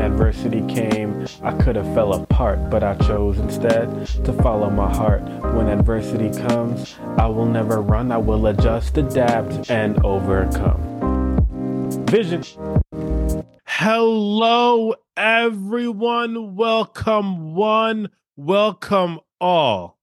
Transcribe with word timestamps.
Adversity 0.00 0.62
came, 0.66 1.26
I 1.42 1.52
could 1.52 1.76
have 1.76 1.92
fell 1.94 2.14
apart, 2.14 2.70
but 2.70 2.82
I 2.82 2.94
chose 3.06 3.38
instead 3.38 4.06
to 4.24 4.32
follow 4.32 4.70
my 4.70 4.90
heart. 4.90 5.22
When 5.54 5.68
adversity 5.68 6.30
comes, 6.30 6.96
I 7.18 7.26
will 7.26 7.44
never 7.44 7.82
run, 7.82 8.10
I 8.10 8.16
will 8.16 8.46
adjust, 8.46 8.96
adapt, 8.96 9.70
and 9.70 10.02
overcome. 10.04 10.80
Vision. 12.06 12.42
Hello, 13.66 14.94
everyone. 15.16 16.56
Welcome, 16.56 17.54
one. 17.54 18.08
Welcome, 18.36 19.20
all 19.38 20.00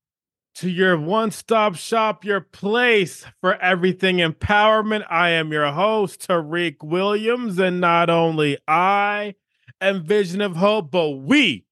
to 0.58 0.70
your 0.70 0.98
one 1.00 1.30
stop 1.30 1.76
shop, 1.76 2.26
your 2.26 2.42
place 2.42 3.26
for 3.42 3.56
everything 3.62 4.18
empowerment. 4.18 5.06
I 5.08 5.30
am 5.30 5.52
your 5.52 5.72
host, 5.72 6.28
Tariq 6.28 6.84
Williams, 6.84 7.60
and 7.60 7.80
not 7.80 8.10
only 8.10 8.58
I 8.68 9.36
am 9.82 10.04
Vision 10.04 10.42
of 10.42 10.56
Hope, 10.56 10.92
but 10.92 11.10
we 11.10 11.66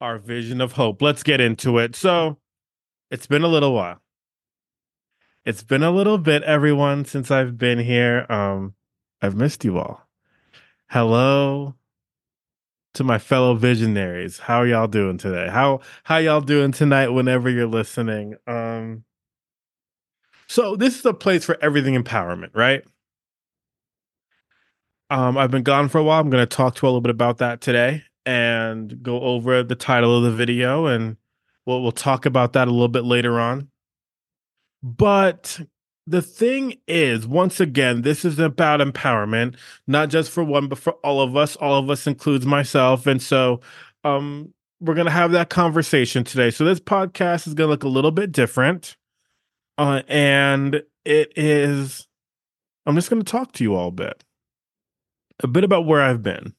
are 0.00 0.18
Vision 0.18 0.60
of 0.60 0.72
Hope. 0.72 1.02
Let's 1.02 1.22
get 1.22 1.40
into 1.40 1.78
it. 1.78 1.96
So, 1.96 2.38
it's 3.10 3.26
been 3.26 3.42
a 3.42 3.48
little 3.48 3.74
while. 3.74 4.00
It's 5.44 5.62
been 5.62 5.82
a 5.82 5.90
little 5.92 6.18
bit, 6.18 6.42
everyone, 6.42 7.04
since 7.04 7.30
I've 7.30 7.56
been 7.56 7.78
here. 7.78 8.26
Um, 8.28 8.74
I've 9.22 9.36
missed 9.36 9.64
you 9.64 9.78
all. 9.78 10.08
Hello, 10.88 11.74
to 12.96 13.04
my 13.04 13.18
fellow 13.18 13.54
visionaries. 13.54 14.38
How 14.38 14.58
are 14.58 14.66
y'all 14.66 14.88
doing 14.88 15.18
today? 15.18 15.48
How 15.50 15.80
how 16.04 16.16
y'all 16.16 16.40
doing 16.40 16.72
tonight 16.72 17.08
whenever 17.08 17.50
you're 17.50 17.66
listening? 17.66 18.36
Um 18.46 19.04
so 20.46 20.76
this 20.76 20.98
is 20.98 21.04
a 21.04 21.12
place 21.12 21.44
for 21.44 21.58
everything 21.60 21.94
empowerment, 21.94 22.50
right? 22.54 22.84
Um 25.10 25.38
I've 25.38 25.50
been 25.50 25.62
gone 25.62 25.88
for 25.88 25.98
a 25.98 26.04
while. 26.04 26.20
I'm 26.20 26.30
going 26.30 26.46
to 26.46 26.56
talk 26.56 26.74
to 26.76 26.86
a 26.86 26.88
little 26.88 27.00
bit 27.00 27.10
about 27.10 27.38
that 27.38 27.60
today 27.60 28.02
and 28.24 29.02
go 29.02 29.20
over 29.20 29.62
the 29.62 29.76
title 29.76 30.16
of 30.16 30.24
the 30.24 30.32
video 30.32 30.86
and 30.86 31.16
we'll 31.64 31.82
we'll 31.82 31.92
talk 31.92 32.26
about 32.26 32.52
that 32.54 32.68
a 32.68 32.70
little 32.72 32.88
bit 32.88 33.04
later 33.04 33.38
on. 33.38 33.68
But 34.82 35.60
the 36.06 36.22
thing 36.22 36.74
is, 36.86 37.26
once 37.26 37.58
again, 37.58 38.02
this 38.02 38.24
is 38.24 38.38
about 38.38 38.80
empowerment, 38.80 39.56
not 39.86 40.08
just 40.08 40.30
for 40.30 40.44
one, 40.44 40.68
but 40.68 40.78
for 40.78 40.92
all 41.04 41.20
of 41.20 41.36
us. 41.36 41.56
All 41.56 41.78
of 41.78 41.90
us 41.90 42.06
includes 42.06 42.46
myself. 42.46 43.06
And 43.06 43.20
so 43.20 43.60
um, 44.04 44.52
we're 44.80 44.94
going 44.94 45.06
to 45.06 45.12
have 45.12 45.32
that 45.32 45.50
conversation 45.50 46.22
today. 46.22 46.50
So 46.50 46.64
this 46.64 46.78
podcast 46.78 47.48
is 47.48 47.54
going 47.54 47.66
to 47.66 47.72
look 47.72 47.82
a 47.82 47.88
little 47.88 48.12
bit 48.12 48.30
different. 48.30 48.96
Uh, 49.78 50.02
and 50.08 50.82
it 51.04 51.32
is, 51.36 52.06
I'm 52.86 52.94
just 52.94 53.10
going 53.10 53.22
to 53.22 53.30
talk 53.30 53.52
to 53.52 53.64
you 53.64 53.74
all 53.74 53.88
a 53.88 53.92
bit, 53.92 54.22
a 55.42 55.46
bit 55.46 55.64
about 55.64 55.86
where 55.86 56.02
I've 56.02 56.22
been. 56.22 56.54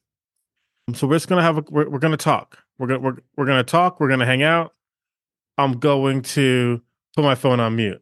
So 0.94 1.08
we're 1.08 1.16
just 1.16 1.28
to 1.40 1.44
have 1.44 1.58
a, 1.58 1.64
we're, 1.70 1.90
we're 1.90 2.00
to 2.12 2.18
talk. 2.18 2.64
We're 2.78 2.88
to, 2.88 3.00
we're, 3.00 3.18
we're 3.36 3.46
to 3.58 3.70
talk. 3.70 4.00
We're 4.00 4.08
to 4.20 4.26
hang 4.26 4.44
out. 4.44 4.74
I'm 5.58 5.80
going 5.80 6.22
to 6.22 6.82
put 7.16 7.24
my 7.24 7.36
phone 7.36 7.60
on 7.60 7.76
mute. 7.76 8.02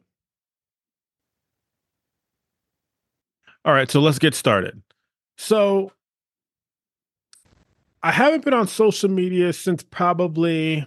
All 3.64 3.72
right, 3.72 3.90
so 3.90 4.00
let's 4.00 4.20
get 4.20 4.34
started. 4.34 4.80
So 5.36 5.92
I 8.02 8.12
haven't 8.12 8.44
been 8.44 8.54
on 8.54 8.68
social 8.68 9.10
media 9.10 9.52
since 9.52 9.82
probably 9.82 10.86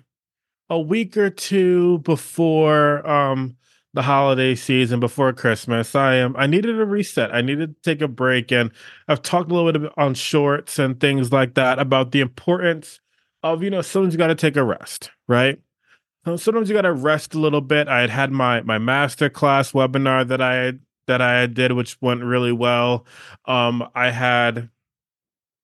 a 0.70 0.80
week 0.80 1.17
or 1.17 1.30
two 1.30 1.98
before 2.00 3.06
um 3.10 3.58
the 3.94 4.04
holiday 4.04 4.56
season 4.56 5.00
before 5.00 5.34
Christmas. 5.34 5.95
I 5.95 6.16
am 6.16 6.36
I 6.38 6.48
needed 6.48 6.80
a 6.80 6.86
reset. 6.86 7.34
I 7.34 7.42
needed 7.42 7.76
to 7.76 7.82
take 7.82 8.02
a 8.02 8.08
break 8.08 8.52
and 8.52 8.72
I've 9.08 9.22
talked 9.22 9.52
a 9.52 9.56
little 9.56 9.72
bit 9.72 9.92
on 9.98 10.14
shorts 10.14 10.78
and 10.80 11.00
things 11.00 11.32
like 11.32 11.56
that 11.56 11.80
about 11.80 12.12
the 12.12 12.22
importance 12.22 13.00
of 13.44 13.64
you 13.64 13.70
know 13.70 13.82
sometimes 13.82 14.14
you 14.14 14.17
got 14.17 14.28
to 14.28 14.36
take 14.36 14.58
a 14.58 14.64
rest, 14.64 15.12
right? 15.28 15.60
Sometimes 16.38 16.70
you 16.70 16.76
got 16.76 16.84
to 16.84 16.94
rest 16.94 17.34
a 17.34 17.40
little 17.40 17.62
bit. 17.62 17.88
I 17.88 18.02
had 18.02 18.10
had 18.10 18.32
my 18.32 18.61
my 18.61 18.78
master 18.78 19.30
class 19.30 19.72
webinar 19.72 20.28
that 20.28 20.42
I 20.42 20.73
that 21.08 21.22
I 21.22 21.48
did, 21.48 21.72
which 21.72 21.98
went 22.02 22.23
really 22.23 22.52
well. 22.52 23.05
Um, 23.45 23.89
I 23.95 24.11
had, 24.11 24.70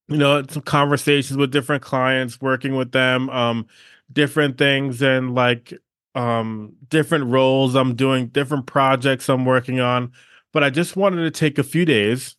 you 0.07 0.17
know, 0.17 0.43
some 0.49 0.61
conversations 0.63 1.37
with 1.37 1.51
different 1.51 1.83
clients, 1.83 2.41
working 2.41 2.75
with 2.75 2.91
them, 2.91 3.29
um, 3.29 3.67
different 4.11 4.57
things, 4.57 5.01
and 5.01 5.35
like 5.35 5.73
um, 6.15 6.73
different 6.89 7.25
roles 7.25 7.75
I'm 7.75 7.95
doing, 7.95 8.27
different 8.27 8.65
projects 8.65 9.29
I'm 9.29 9.45
working 9.45 9.79
on. 9.79 10.11
But 10.53 10.63
I 10.63 10.69
just 10.69 10.95
wanted 10.95 11.23
to 11.23 11.31
take 11.31 11.57
a 11.57 11.63
few 11.63 11.85
days 11.85 12.35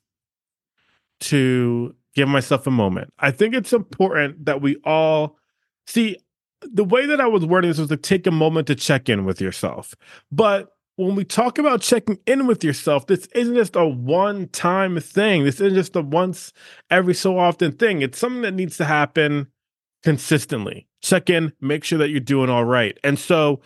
to 1.21 1.95
give 2.15 2.29
myself 2.29 2.67
a 2.67 2.71
moment. 2.71 3.13
I 3.19 3.31
think 3.31 3.55
it's 3.55 3.73
important 3.73 4.47
that 4.47 4.63
we 4.63 4.77
all 4.85 5.39
see 5.87 6.17
the 6.63 6.85
way 6.85 7.07
that 7.07 7.21
I 7.21 7.27
was 7.27 7.45
wording 7.45 7.71
this 7.71 7.79
was 7.79 7.91
to 7.91 7.97
take 7.97 8.27
a 8.27 8.31
moment 8.31 8.67
to 8.69 8.75
check 8.75 9.09
in 9.09 9.27
with 9.27 9.41
yourself. 9.41 9.95
But 10.33 10.71
when 10.97 11.15
we 11.15 11.25
talk 11.25 11.59
about 11.59 11.83
checking 11.83 12.19
in 12.27 12.47
with 12.47 12.65
yourself, 12.65 13.07
this 13.07 13.27
isn't 13.35 13.55
just 13.55 13.77
a 13.77 13.87
one 13.87 14.49
time 14.49 14.99
thing. 14.99 15.45
This 15.45 15.57
isn't 15.57 15.75
just 15.75 15.95
a 15.95 16.01
once 16.01 16.55
every 16.91 17.15
so 17.15 17.39
often 17.39 17.73
thing. 17.73 18.01
It's 18.01 18.19
something 18.19 18.43
that 18.43 18.55
needs 18.55 18.79
to 18.79 18.87
happen 18.87 19.49
consistently. 20.07 20.87
In, 21.27 21.53
make 21.61 21.83
sure 21.83 21.99
that 21.99 22.11
you're 22.11 22.21
doing 22.21 22.49
all 22.49 22.65
right. 22.65 22.97
And 23.03 23.19
so 23.19 23.61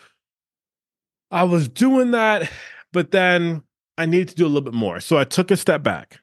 I 1.30 1.42
was 1.42 1.68
doing 1.68 2.12
that, 2.12 2.50
but 2.94 3.10
then 3.10 3.62
I 3.98 4.06
needed 4.06 4.30
to 4.30 4.34
do 4.36 4.46
a 4.46 4.48
little 4.48 4.62
bit 4.62 4.72
more. 4.72 5.00
So 5.00 5.18
I 5.18 5.24
took 5.24 5.50
a 5.50 5.56
step 5.58 5.82
back. 5.82 6.18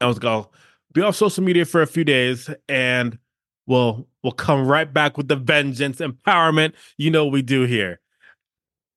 I 0.00 0.06
was 0.06 0.20
going 0.20 0.44
to 0.44 0.50
be 0.92 1.00
off 1.00 1.16
social 1.16 1.42
media 1.42 1.64
for 1.64 1.82
a 1.82 1.86
few 1.88 2.04
days 2.04 2.48
and 2.68 3.18
we'll 3.66 4.06
we'll 4.22 4.30
come 4.30 4.68
right 4.68 4.92
back 4.92 5.16
with 5.16 5.26
the 5.26 5.36
vengeance 5.36 5.98
empowerment 5.98 6.74
you 6.96 7.10
know 7.10 7.26
we 7.26 7.42
do 7.42 7.62
here 7.62 8.00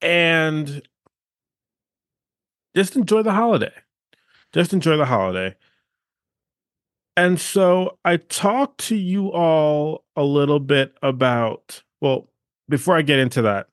and 0.01 0.83
just 2.75 2.95
enjoy 2.95 3.23
the 3.23 3.31
holiday. 3.31 3.73
Just 4.53 4.71
enjoy 4.71 4.97
the 4.97 5.05
holiday. 5.05 5.55
And 7.17 7.39
so 7.39 7.97
I 8.03 8.17
talked 8.17 8.79
to 8.87 8.95
you 8.95 9.31
all 9.31 10.03
a 10.15 10.23
little 10.23 10.59
bit 10.59 10.93
about, 11.01 11.81
well, 12.01 12.27
before 12.67 12.97
I 12.97 13.03
get 13.03 13.19
into 13.19 13.41
that, 13.43 13.67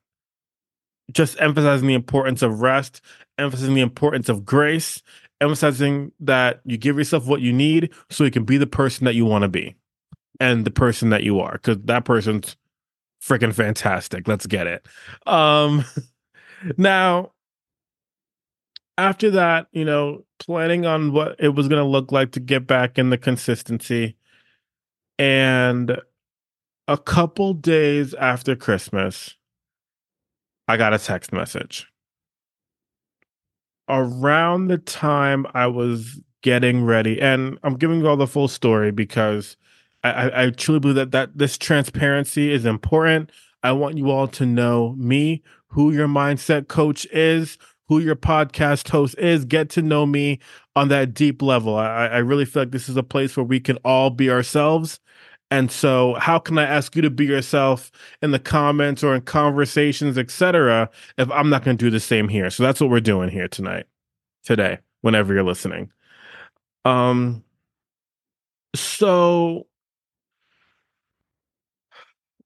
just 1.11 1.39
emphasizing 1.41 1.87
the 1.87 1.93
importance 1.93 2.41
of 2.41 2.61
rest, 2.61 3.01
emphasizing 3.37 3.75
the 3.75 3.81
importance 3.81 4.29
of 4.29 4.45
grace, 4.45 5.01
emphasizing 5.41 6.13
that 6.21 6.61
you 6.63 6.77
give 6.77 6.97
yourself 6.97 7.27
what 7.27 7.41
you 7.41 7.51
need 7.51 7.91
so 8.09 8.23
you 8.23 8.31
can 8.31 8.45
be 8.45 8.57
the 8.57 8.67
person 8.67 9.05
that 9.05 9.15
you 9.15 9.25
want 9.25 9.41
to 9.41 9.49
be 9.49 9.75
and 10.39 10.65
the 10.65 10.71
person 10.71 11.09
that 11.09 11.23
you 11.23 11.39
are, 11.39 11.53
because 11.53 11.77
that 11.83 12.05
person's 12.05 12.55
freaking 13.21 13.53
fantastic. 13.53 14.27
Let's 14.27 14.45
get 14.45 14.67
it. 14.67 14.85
Um, 15.27 15.83
now, 16.77 17.33
after 18.97 19.31
that, 19.31 19.67
you 19.71 19.85
know, 19.85 20.23
planning 20.45 20.85
on 20.85 21.13
what 21.13 21.35
it 21.39 21.49
was 21.49 21.67
going 21.67 21.81
to 21.81 21.87
look 21.87 22.11
like 22.11 22.31
to 22.33 22.39
get 22.39 22.67
back 22.67 22.97
in 22.97 23.09
the 23.09 23.17
consistency. 23.17 24.15
And 25.17 25.97
a 26.87 26.97
couple 26.97 27.53
days 27.53 28.13
after 28.15 28.55
Christmas, 28.55 29.35
I 30.67 30.77
got 30.77 30.93
a 30.93 30.99
text 30.99 31.31
message. 31.31 31.87
Around 33.89 34.67
the 34.67 34.77
time 34.77 35.45
I 35.53 35.67
was 35.67 36.19
getting 36.41 36.85
ready, 36.85 37.21
and 37.21 37.57
I'm 37.63 37.75
giving 37.75 37.99
you 37.99 38.07
all 38.07 38.17
the 38.17 38.27
full 38.27 38.47
story 38.47 38.91
because 38.91 39.57
I, 40.03 40.45
I 40.45 40.49
truly 40.49 40.79
believe 40.79 40.95
that, 40.95 41.11
that 41.11 41.37
this 41.37 41.57
transparency 41.57 42.51
is 42.51 42.65
important. 42.65 43.31
I 43.61 43.71
want 43.71 43.97
you 43.97 44.11
all 44.11 44.27
to 44.29 44.45
know 44.45 44.93
me, 44.97 45.41
who 45.67 45.91
your 45.91 46.07
mindset 46.07 46.67
coach 46.67 47.05
is, 47.11 47.57
who 47.93 47.99
your 47.99 48.15
podcast 48.15 48.89
host 48.89 49.15
is, 49.19 49.45
get 49.45 49.69
to 49.71 49.81
know 49.81 50.05
me 50.05 50.39
on 50.75 50.87
that 50.89 51.13
deep 51.13 51.41
level. 51.41 51.75
I, 51.75 52.07
I 52.07 52.17
really 52.17 52.45
feel 52.45 52.63
like 52.63 52.71
this 52.71 52.89
is 52.89 52.97
a 52.97 53.03
place 53.03 53.37
where 53.37 53.43
we 53.43 53.59
can 53.59 53.77
all 53.85 54.09
be 54.09 54.29
ourselves. 54.31 54.99
And 55.51 55.71
so, 55.71 56.15
how 56.15 56.39
can 56.39 56.57
I 56.57 56.63
ask 56.63 56.95
you 56.95 57.03
to 57.03 57.11
be 57.11 57.25
yourself 57.25 57.91
in 58.23 58.31
the 58.31 58.39
comments 58.39 59.03
or 59.03 59.13
in 59.13 59.21
conversations, 59.21 60.17
etc., 60.17 60.89
if 61.19 61.29
I'm 61.29 61.49
not 61.51 61.63
going 61.63 61.77
to 61.77 61.85
do 61.85 61.91
the 61.91 61.99
same 61.99 62.27
here? 62.27 62.49
So 62.49 62.63
that's 62.63 62.81
what 62.81 62.89
we're 62.89 62.99
doing 62.99 63.29
here 63.29 63.47
tonight, 63.47 63.85
today, 64.43 64.79
whenever 65.01 65.31
you're 65.31 65.43
listening. 65.43 65.91
Um, 66.85 67.43
so 68.75 69.67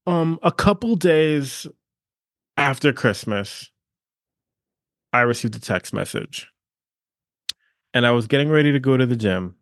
um, 0.05 0.37
a 0.43 0.51
couple 0.51 0.97
days 0.97 1.65
after 2.57 2.91
Christmas, 2.91 3.71
I 5.17 5.21
received 5.21 5.55
a 5.55 5.59
text 5.59 5.93
message. 5.93 6.47
And 7.93 8.05
I 8.05 8.11
was 8.11 8.27
getting 8.27 8.49
ready 8.49 8.71
to 8.71 8.79
go 8.79 8.97
to 8.97 9.05
the 9.05 9.15
gym. 9.15 9.55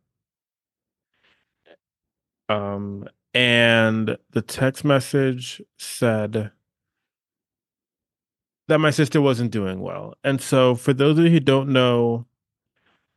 Um, 2.50 3.08
and 3.34 4.18
the 4.32 4.42
text 4.42 4.84
message 4.84 5.62
said 5.78 6.52
that 8.68 8.80
my 8.80 8.92
sister 8.92 9.22
wasn't 9.22 9.52
doing 9.52 9.80
well. 9.80 10.16
And 10.24 10.42
so, 10.42 10.76
for 10.76 10.94
those 10.94 11.18
of 11.18 11.24
you 11.24 11.32
who 11.32 11.40
don't 11.40 11.70
know 11.70 12.26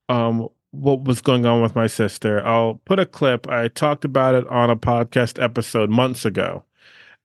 um, 0.08 0.48
what 0.70 1.04
was 1.04 1.20
going 1.20 1.44
on 1.44 1.62
with 1.62 1.74
my 1.74 1.86
sister. 1.86 2.44
I'll 2.46 2.80
put 2.84 2.98
a 2.98 3.06
clip. 3.06 3.48
I 3.48 3.68
talked 3.68 4.04
about 4.04 4.34
it 4.34 4.46
on 4.48 4.70
a 4.70 4.76
podcast 4.76 5.42
episode 5.42 5.90
months 5.90 6.24
ago. 6.24 6.64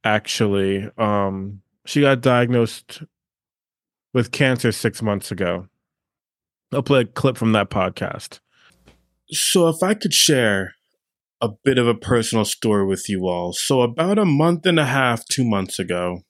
Actually, 0.04 0.90
um, 0.98 1.62
she 1.86 2.02
got 2.02 2.22
diagnosed 2.22 3.04
with 4.14 4.32
cancer 4.32 4.72
six 4.72 5.02
months 5.02 5.32
ago. 5.32 5.68
I'll 6.72 6.84
play 6.84 7.02
a 7.02 7.06
clip 7.06 7.38
from 7.38 7.52
that 7.54 7.70
podcast. 7.70 8.40
So, 9.30 9.68
if 9.70 9.82
I 9.82 9.94
could 9.94 10.14
share 10.14 10.76
a 11.42 11.50
bit 11.64 11.78
of 11.78 11.88
a 11.88 11.96
personal 11.96 12.46
story 12.46 12.86
with 12.86 13.10
you 13.10 13.28
all. 13.28 13.54
So, 13.54 13.82
about 13.82 14.18
a 14.18 14.26
month 14.26 14.66
and 14.66 14.80
a 14.80 14.86
half, 14.86 15.26
two 15.26 15.44
months 15.44 15.80
ago, 15.80 16.22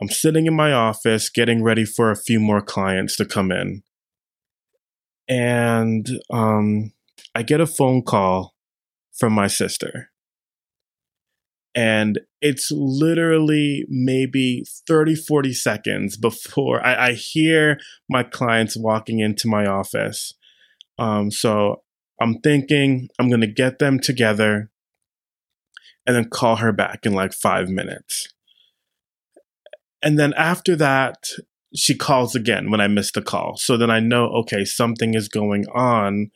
I'm 0.00 0.08
sitting 0.08 0.46
in 0.46 0.54
my 0.54 0.72
office 0.72 1.28
getting 1.28 1.62
ready 1.62 1.84
for 1.84 2.10
a 2.10 2.16
few 2.16 2.40
more 2.40 2.60
clients 2.60 3.16
to 3.16 3.24
come 3.24 3.52
in. 3.52 3.82
And 5.28 6.08
um, 6.30 6.92
I 7.34 7.42
get 7.42 7.60
a 7.60 7.66
phone 7.66 8.02
call 8.02 8.54
from 9.12 9.32
my 9.32 9.46
sister. 9.46 10.10
And 11.74 12.20
it's 12.40 12.70
literally 12.70 13.84
maybe 13.88 14.64
30, 14.86 15.16
40 15.16 15.52
seconds 15.52 16.16
before 16.16 16.84
I, 16.84 17.08
I 17.08 17.12
hear 17.12 17.78
my 18.08 18.22
clients 18.22 18.76
walking 18.76 19.18
into 19.20 19.48
my 19.48 19.66
office. 19.66 20.34
Um, 20.98 21.30
so 21.30 21.82
I'm 22.20 22.40
thinking 22.40 23.08
I'm 23.18 23.28
going 23.28 23.40
to 23.40 23.48
get 23.48 23.80
them 23.80 23.98
together 23.98 24.70
and 26.06 26.14
then 26.14 26.28
call 26.28 26.56
her 26.56 26.72
back 26.72 27.06
in 27.06 27.12
like 27.12 27.32
five 27.32 27.68
minutes. 27.68 28.28
And 30.02 30.18
then 30.18 30.34
after 30.34 30.76
that, 30.76 31.16
she 31.74 31.96
calls 31.96 32.36
again 32.36 32.70
when 32.70 32.80
I 32.80 32.86
miss 32.86 33.10
the 33.10 33.22
call. 33.22 33.56
So 33.56 33.76
then 33.76 33.90
I 33.90 34.00
know, 34.00 34.26
okay, 34.26 34.64
something 34.64 35.14
is 35.14 35.28
going 35.28 35.64
on. 35.74 36.30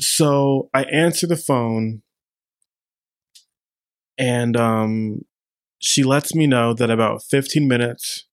So 0.00 0.70
I 0.74 0.84
answer 0.84 1.26
the 1.26 1.36
phone 1.36 2.02
and 4.20 4.54
um, 4.54 5.22
she 5.78 6.04
lets 6.04 6.34
me 6.34 6.46
know 6.46 6.74
that 6.74 6.90
about 6.90 7.22
15 7.22 7.66
minutes 7.66 8.26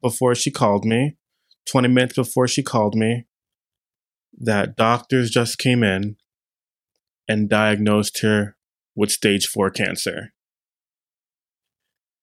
before 0.00 0.34
she 0.34 0.50
called 0.50 0.86
me, 0.86 1.18
20 1.66 1.88
minutes 1.88 2.14
before 2.14 2.48
she 2.48 2.62
called 2.62 2.94
me, 2.94 3.26
that 4.40 4.76
doctors 4.76 5.30
just 5.30 5.58
came 5.58 5.84
in 5.84 6.16
and 7.28 7.50
diagnosed 7.50 8.22
her 8.22 8.56
with 8.96 9.12
stage 9.12 9.46
four 9.46 9.70
cancer. 9.70 10.32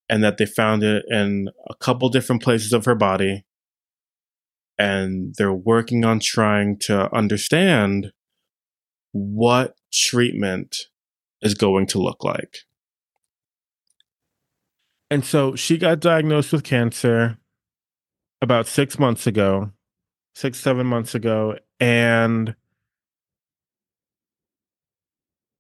And 0.10 0.24
that 0.24 0.38
they 0.38 0.48
found 0.48 0.82
it 0.82 1.06
in 1.08 1.50
a 1.70 1.76
couple 1.76 2.10
different 2.10 2.42
places 2.42 2.74
of 2.74 2.86
her 2.86 2.96
body. 2.96 3.46
And 4.80 5.36
they're 5.38 5.54
working 5.54 6.04
on 6.04 6.20
trying 6.20 6.80
to 6.82 7.16
understand 7.16 8.12
what 9.12 9.76
treatment 9.94 10.76
is 11.44 11.54
going 11.54 11.86
to 11.88 12.00
look 12.00 12.24
like. 12.24 12.62
And 15.10 15.24
so 15.24 15.56
she 15.56 15.78
got 15.78 16.00
diagnosed 16.00 16.52
with 16.52 16.64
cancer 16.64 17.38
about 18.42 18.68
six 18.68 19.00
months 19.00 19.26
ago, 19.26 19.72
six, 20.36 20.60
seven 20.60 20.86
months 20.86 21.16
ago 21.16 21.58
and 21.80 22.56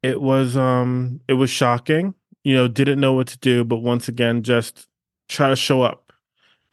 it 0.03 0.21
was 0.21 0.55
um 0.55 1.19
it 1.27 1.33
was 1.33 1.49
shocking 1.49 2.13
you 2.43 2.55
know 2.55 2.67
didn't 2.67 2.99
know 2.99 3.13
what 3.13 3.27
to 3.27 3.37
do 3.37 3.63
but 3.63 3.77
once 3.77 4.07
again 4.07 4.41
just 4.41 4.87
try 5.29 5.49
to 5.49 5.55
show 5.55 5.81
up 5.81 6.11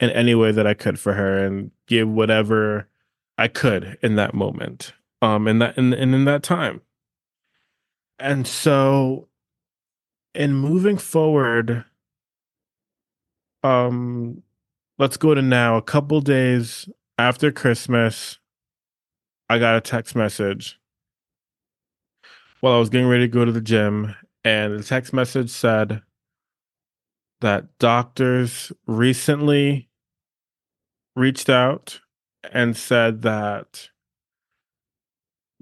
in 0.01 0.11
any 0.11 0.35
way 0.35 0.51
that 0.51 0.67
i 0.67 0.73
could 0.75 0.99
for 0.99 1.15
her 1.15 1.45
and 1.45 1.71
give 1.87 2.09
whatever 2.09 2.89
i 3.37 3.49
could 3.49 3.99
in 4.03 4.17
that 4.17 4.35
moment 4.35 4.93
um 5.21 5.49
in 5.49 5.59
that 5.59 5.77
in, 5.77 5.93
and 5.93 6.15
in 6.15 6.25
that 6.25 6.43
time. 6.43 6.81
And 8.19 8.47
so 8.47 9.29
in 10.35 10.55
moving 10.55 10.99
forward 10.99 11.85
um 13.65 14.43
let's 14.99 15.17
go 15.17 15.35
to 15.35 15.43
now 15.43 15.77
a 15.77 15.83
couple 15.83 16.21
days 16.21 16.89
after 17.19 17.51
christmas 17.51 18.39
I 19.49 19.59
got 19.59 19.77
a 19.77 19.81
text 19.81 20.17
message 20.17 20.79
while 22.61 22.73
I 22.75 22.79
was 22.79 22.89
getting 22.89 23.09
ready 23.09 23.25
to 23.25 23.29
go 23.29 23.45
to 23.45 23.53
the 23.53 23.61
gym, 23.61 24.15
and 24.43 24.79
the 24.79 24.83
text 24.83 25.13
message 25.13 25.51
said 25.51 26.01
that 27.43 27.79
doctors 27.79 28.73
recently 28.87 29.91
reached 31.15 31.51
out 31.51 32.01
and 32.51 32.75
said 32.75 33.21
that 33.21 33.91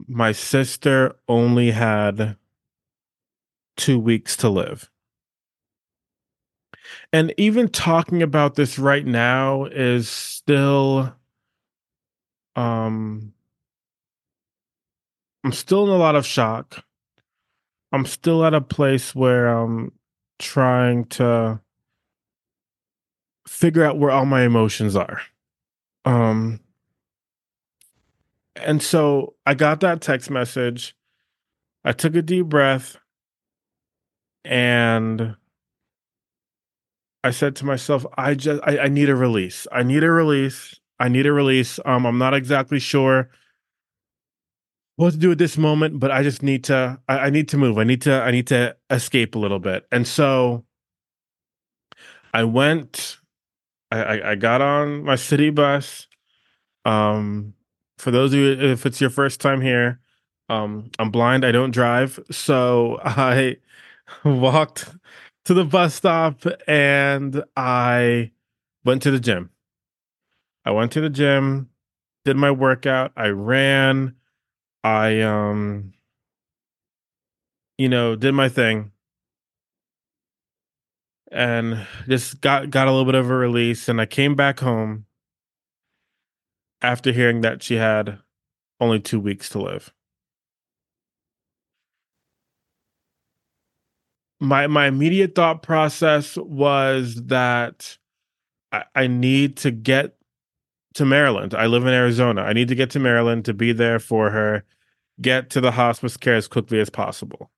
my 0.06 0.30
sister 0.30 1.16
only 1.28 1.72
had 1.72 2.36
two 3.76 3.98
weeks 3.98 4.36
to 4.36 4.48
live. 4.48 4.88
And 7.12 7.34
even 7.36 7.68
talking 7.68 8.22
about 8.22 8.54
this 8.54 8.78
right 8.78 9.04
now 9.04 9.66
is 9.66 10.08
still 10.08 11.14
um 12.56 13.32
I'm 15.44 15.52
still 15.52 15.84
in 15.84 15.90
a 15.90 15.96
lot 15.96 16.14
of 16.14 16.24
shock. 16.24 16.84
I'm 17.92 18.06
still 18.06 18.44
at 18.44 18.54
a 18.54 18.60
place 18.60 19.14
where 19.14 19.48
I'm 19.48 19.92
trying 20.38 21.04
to 21.06 21.60
figure 23.46 23.84
out 23.84 23.98
where 23.98 24.10
all 24.10 24.24
my 24.24 24.42
emotions 24.42 24.96
are. 24.96 25.20
Um 26.04 26.60
and 28.56 28.82
so 28.82 29.34
I 29.44 29.54
got 29.54 29.80
that 29.80 30.00
text 30.00 30.30
message. 30.30 30.94
I 31.84 31.92
took 31.92 32.14
a 32.14 32.22
deep 32.22 32.46
breath 32.46 32.96
and 34.44 35.36
I 37.24 37.30
said 37.30 37.54
to 37.56 37.64
myself, 37.64 38.04
I 38.16 38.34
just 38.34 38.60
I, 38.64 38.78
I 38.78 38.88
need 38.88 39.08
a 39.08 39.16
release. 39.16 39.66
I 39.72 39.82
need 39.82 40.02
a 40.02 40.10
release. 40.10 40.78
I 40.98 41.08
need 41.08 41.26
a 41.26 41.32
release. 41.32 41.78
Um 41.84 42.06
I'm 42.06 42.18
not 42.18 42.34
exactly 42.34 42.78
sure 42.78 43.30
what 44.96 45.12
to 45.12 45.16
do 45.18 45.32
at 45.32 45.38
this 45.38 45.56
moment, 45.56 46.00
but 46.00 46.10
I 46.10 46.22
just 46.22 46.42
need 46.42 46.64
to 46.64 46.98
I, 47.08 47.18
I 47.18 47.30
need 47.30 47.48
to 47.50 47.58
move. 47.58 47.78
I 47.78 47.84
need 47.84 48.02
to 48.02 48.22
I 48.22 48.30
need 48.30 48.46
to 48.48 48.76
escape 48.90 49.34
a 49.34 49.38
little 49.38 49.58
bit. 49.60 49.86
And 49.92 50.06
so 50.06 50.64
I 52.34 52.44
went 52.44 53.18
I, 53.90 54.02
I, 54.02 54.30
I 54.32 54.34
got 54.34 54.60
on 54.60 55.04
my 55.04 55.16
city 55.16 55.50
bus. 55.50 56.06
Um 56.84 57.54
for 57.98 58.10
those 58.10 58.32
of 58.32 58.38
you 58.40 58.50
if 58.52 58.84
it's 58.86 59.00
your 59.00 59.10
first 59.10 59.40
time 59.40 59.60
here, 59.60 60.00
um 60.48 60.90
I'm 60.98 61.10
blind, 61.10 61.44
I 61.44 61.52
don't 61.52 61.70
drive. 61.70 62.18
So 62.32 62.98
I 63.04 63.58
walked 64.24 64.90
to 65.44 65.54
the 65.54 65.64
bus 65.64 65.94
stop 65.94 66.42
and 66.68 67.42
I 67.56 68.30
went 68.84 69.02
to 69.02 69.10
the 69.10 69.20
gym. 69.20 69.50
I 70.64 70.70
went 70.70 70.92
to 70.92 71.00
the 71.00 71.10
gym, 71.10 71.70
did 72.24 72.36
my 72.36 72.50
workout, 72.50 73.12
I 73.16 73.28
ran, 73.28 74.14
I 74.84 75.20
um 75.22 75.92
you 77.78 77.88
know, 77.88 78.16
did 78.16 78.32
my 78.32 78.48
thing 78.48 78.92
and 81.30 81.86
just 82.08 82.40
got 82.40 82.70
got 82.70 82.88
a 82.88 82.90
little 82.90 83.06
bit 83.06 83.14
of 83.14 83.30
a 83.30 83.34
release 83.34 83.88
and 83.88 84.00
I 84.00 84.06
came 84.06 84.34
back 84.34 84.60
home 84.60 85.06
after 86.82 87.12
hearing 87.12 87.40
that 87.42 87.62
she 87.62 87.76
had 87.76 88.18
only 88.80 89.00
2 89.00 89.20
weeks 89.20 89.48
to 89.50 89.60
live. 89.60 89.92
My 94.42 94.66
my 94.66 94.86
immediate 94.88 95.36
thought 95.36 95.62
process 95.62 96.36
was 96.36 97.14
that 97.26 97.96
I, 98.72 98.84
I 98.96 99.06
need 99.06 99.56
to 99.58 99.70
get 99.70 100.16
to 100.94 101.04
Maryland. 101.04 101.54
I 101.54 101.66
live 101.66 101.86
in 101.86 101.94
Arizona. 101.94 102.42
I 102.42 102.52
need 102.52 102.66
to 102.66 102.74
get 102.74 102.90
to 102.90 102.98
Maryland 102.98 103.44
to 103.44 103.54
be 103.54 103.72
there 103.72 104.00
for 104.00 104.30
her, 104.30 104.64
get 105.20 105.48
to 105.50 105.60
the 105.60 105.70
hospice 105.70 106.16
care 106.16 106.34
as 106.34 106.48
quickly 106.48 106.80
as 106.80 106.90
possible. 106.90 107.52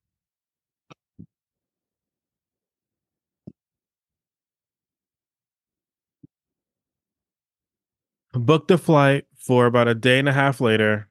Booked 8.34 8.70
a 8.70 8.76
flight 8.76 9.24
for 9.38 9.64
about 9.64 9.88
a 9.88 9.94
day 9.94 10.18
and 10.18 10.28
a 10.28 10.34
half 10.34 10.60
later. 10.60 11.08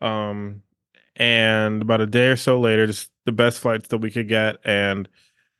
Um, 0.00 0.62
and 1.16 1.82
about 1.82 2.00
a 2.00 2.06
day 2.06 2.28
or 2.28 2.36
so 2.36 2.58
later, 2.60 2.86
just 2.86 3.10
the 3.24 3.32
best 3.32 3.60
flights 3.60 3.88
that 3.88 3.98
we 3.98 4.10
could 4.10 4.28
get, 4.28 4.56
and 4.64 5.08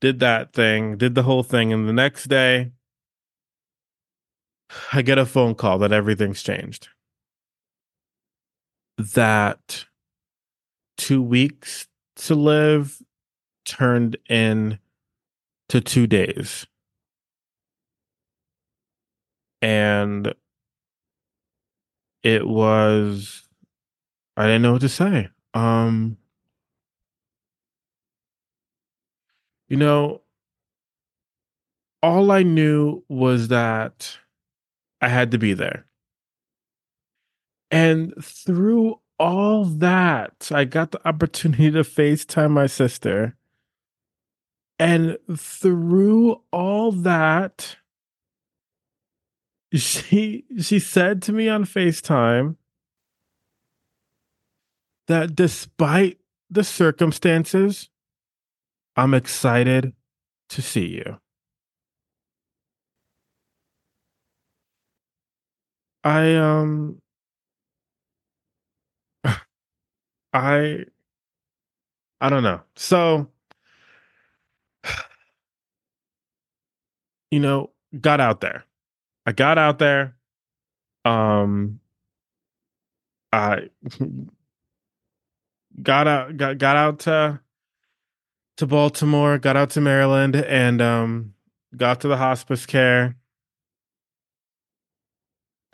did 0.01 0.21
that 0.21 0.53
thing, 0.53 0.97
did 0.97 1.15
the 1.15 1.23
whole 1.23 1.43
thing. 1.43 1.73
And 1.73 1.89
the 1.89 1.93
next 1.93 2.25
day, 2.25 2.73
I 4.93 5.03
get 5.03 5.19
a 5.19 5.27
phone 5.27 5.55
call 5.55 5.79
that 5.79 5.93
everything's 5.93 6.43
changed. 6.43 6.89
That 8.99 9.87
two 10.97 11.23
weeks 11.23 11.87
to 12.17 12.35
live 12.35 12.99
turned 13.65 14.17
in 14.29 14.79
to 15.69 15.81
two 15.81 16.07
days. 16.07 16.67
And 19.63 20.35
it 22.23 22.47
was 22.47 23.49
I 24.37 24.47
didn't 24.47 24.63
know 24.63 24.73
what 24.73 24.81
to 24.83 24.89
say. 24.89 25.29
Um, 25.55 26.19
you 29.69 29.77
know, 29.77 30.21
all 32.03 32.31
I 32.31 32.43
knew 32.43 33.03
was 33.09 33.49
that 33.49 34.19
I 35.01 35.09
had 35.09 35.31
to 35.31 35.39
be 35.39 35.55
there. 35.55 35.87
And 37.71 38.13
through 38.23 39.01
all 39.19 39.65
that, 39.65 40.51
I 40.53 40.65
got 40.65 40.91
the 40.91 41.09
opportunity 41.09 41.71
to 41.71 41.81
FaceTime 41.81 42.51
my 42.51 42.67
sister. 42.67 43.37
And 44.79 45.19
through 45.37 46.43
all 46.53 46.93
that, 46.93 47.77
she 49.73 50.45
she 50.61 50.79
said 50.79 51.23
to 51.23 51.33
me 51.33 51.49
on 51.49 51.65
FaceTime 51.65 52.57
that 55.09 55.35
despite 55.35 56.19
the 56.51 56.65
circumstances, 56.65 57.89
I'm 58.97 59.15
excited 59.15 59.93
to 60.51 60.63
see 60.63 60.87
you. 60.87 61.19
I 66.05 66.35
um 66.37 67.01
I 70.33 70.85
I 72.21 72.29
don't 72.31 72.43
know. 72.43 72.61
So, 72.77 73.29
you 77.31 77.41
know, 77.41 77.71
got 78.01 78.21
out 78.21 78.41
there. 78.41 78.65
I 79.27 79.33
got 79.33 79.59
out 79.59 79.79
there. 79.79 80.17
Um 81.05 81.81
I 83.33 83.69
got 85.83 86.07
out 86.07 86.37
got 86.37 86.59
got 86.59 86.77
out 86.77 86.99
to 87.01 87.41
to 88.57 88.67
Baltimore, 88.67 89.39
got 89.39 89.57
out 89.57 89.71
to 89.71 89.81
Maryland 89.81 90.37
and 90.37 90.81
um 90.81 91.35
got 91.77 92.01
to 92.03 92.09
the 92.09 92.17
hospice 92.17 92.67
care 92.67 93.17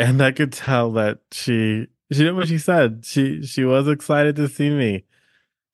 and 0.01 0.23
I 0.23 0.33
could 0.33 0.53
tell 0.53 0.91
that 0.93 1.19
she 1.31 1.87
she 2.11 2.25
did 2.25 2.35
what 2.35 2.49
she 2.49 2.59
said. 2.59 3.05
She 3.05 3.45
she 3.45 3.65
was 3.65 3.87
excited 3.87 4.35
to 4.37 4.49
see 4.49 4.71
me. 4.71 5.05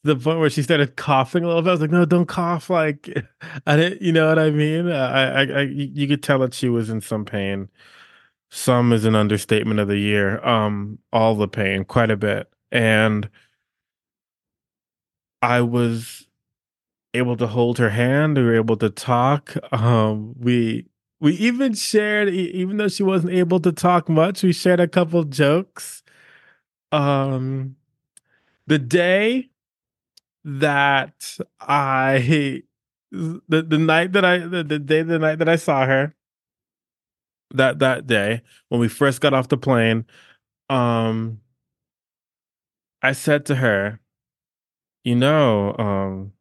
The 0.02 0.16
point 0.16 0.40
where 0.40 0.50
she 0.50 0.62
started 0.62 0.96
coughing 0.96 1.44
a 1.44 1.46
little 1.46 1.62
bit. 1.62 1.70
I 1.70 1.72
was 1.72 1.80
like, 1.80 1.90
"No, 1.90 2.04
don't 2.04 2.26
cough!" 2.26 2.68
Like, 2.68 3.08
I 3.66 3.76
didn't, 3.76 4.02
you 4.02 4.12
know 4.12 4.28
what 4.28 4.38
I 4.38 4.50
mean? 4.50 4.90
I, 4.90 5.42
I, 5.42 5.42
I, 5.42 5.60
you 5.62 6.06
could 6.08 6.22
tell 6.22 6.40
that 6.40 6.54
she 6.54 6.68
was 6.68 6.90
in 6.90 7.00
some 7.00 7.24
pain. 7.24 7.68
Some 8.50 8.92
is 8.92 9.04
an 9.04 9.14
understatement 9.14 9.80
of 9.80 9.88
the 9.88 9.98
year. 9.98 10.44
Um, 10.44 10.98
all 11.12 11.34
the 11.36 11.48
pain, 11.48 11.84
quite 11.84 12.10
a 12.10 12.16
bit, 12.16 12.48
and 12.72 13.28
I 15.46 15.60
was 15.60 16.26
able 17.14 17.36
to 17.36 17.46
hold 17.46 17.78
her 17.78 17.90
hand. 17.90 18.36
We 18.36 18.42
were 18.42 18.56
able 18.56 18.76
to 18.78 18.90
talk. 18.90 19.56
Um, 19.72 20.34
we 20.36 20.86
we 21.20 21.34
even 21.34 21.72
shared, 21.74 22.28
even 22.28 22.78
though 22.78 22.88
she 22.88 23.04
wasn't 23.04 23.32
able 23.32 23.60
to 23.60 23.70
talk 23.70 24.08
much, 24.08 24.42
we 24.42 24.52
shared 24.52 24.80
a 24.80 24.88
couple 24.88 25.22
jokes. 25.22 26.02
Um, 26.90 27.76
the 28.66 28.80
day 28.80 29.50
that 30.44 31.38
I, 31.60 32.62
the 33.12 33.62
the 33.62 33.78
night 33.78 34.12
that 34.14 34.24
I, 34.24 34.38
the, 34.38 34.64
the 34.64 34.80
day, 34.80 35.02
the 35.02 35.20
night 35.20 35.38
that 35.38 35.48
I 35.48 35.56
saw 35.56 35.86
her, 35.86 36.12
that 37.54 37.78
that 37.78 38.08
day 38.08 38.42
when 38.68 38.80
we 38.80 38.88
first 38.88 39.20
got 39.20 39.32
off 39.32 39.46
the 39.46 39.56
plane, 39.56 40.06
um, 40.68 41.40
I 43.00 43.12
said 43.12 43.46
to 43.46 43.54
her, 43.54 44.00
you 45.06 45.14
know, 45.14 45.72
um, 45.78 46.32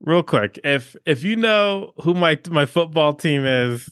real 0.00 0.22
quick, 0.22 0.58
if 0.64 0.94
if 1.06 1.24
you 1.24 1.36
know 1.36 1.92
who 2.02 2.14
my 2.14 2.38
my 2.50 2.66
football 2.66 3.14
team 3.14 3.44
is, 3.44 3.90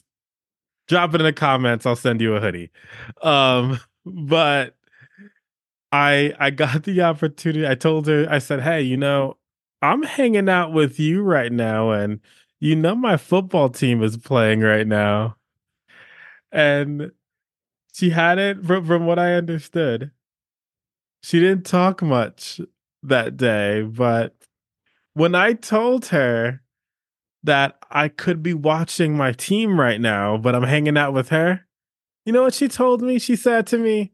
drop 0.87 1.13
it 1.15 1.21
in 1.21 1.25
the 1.25 1.33
comments. 1.33 1.85
I'll 1.85 1.95
send 1.95 2.21
you 2.21 2.35
a 2.35 2.41
hoodie. 2.41 2.71
Um, 3.23 3.79
but 4.05 4.75
I 5.91 6.33
I 6.39 6.49
got 6.49 6.83
the 6.83 7.01
opportunity. 7.01 7.67
I 7.67 7.75
told 7.75 8.07
her, 8.07 8.27
I 8.29 8.39
said, 8.39 8.61
hey, 8.61 8.81
you 8.81 8.97
know, 8.97 9.37
I'm 9.81 10.03
hanging 10.03 10.49
out 10.49 10.73
with 10.73 10.99
you 10.99 11.21
right 11.21 11.51
now, 11.51 11.91
and 11.91 12.19
you 12.59 12.75
know 12.75 12.95
my 12.95 13.17
football 13.17 13.69
team 13.69 14.01
is 14.03 14.17
playing 14.17 14.61
right 14.61 14.87
now. 14.87 15.37
And 16.51 17.11
she 17.93 18.11
had 18.11 18.39
it 18.39 18.65
from, 18.65 18.85
from 18.85 19.05
what 19.05 19.19
I 19.19 19.33
understood. 19.35 20.11
She 21.23 21.39
didn't 21.39 21.65
talk 21.65 22.01
much 22.01 22.59
that 23.03 23.37
day, 23.37 23.83
but 23.83 24.35
when 25.13 25.35
I 25.35 25.53
told 25.53 26.07
her 26.07 26.61
that 27.43 27.77
I 27.91 28.07
could 28.07 28.41
be 28.41 28.53
watching 28.53 29.15
my 29.15 29.31
team 29.31 29.79
right 29.79 29.99
now, 29.99 30.37
but 30.37 30.55
I'm 30.55 30.63
hanging 30.63 30.97
out 30.97 31.13
with 31.13 31.29
her, 31.29 31.65
you 32.25 32.33
know 32.33 32.43
what 32.43 32.53
she 32.53 32.67
told 32.67 33.01
me? 33.01 33.19
She 33.19 33.35
said 33.35 33.67
to 33.67 33.77
me, 33.77 34.13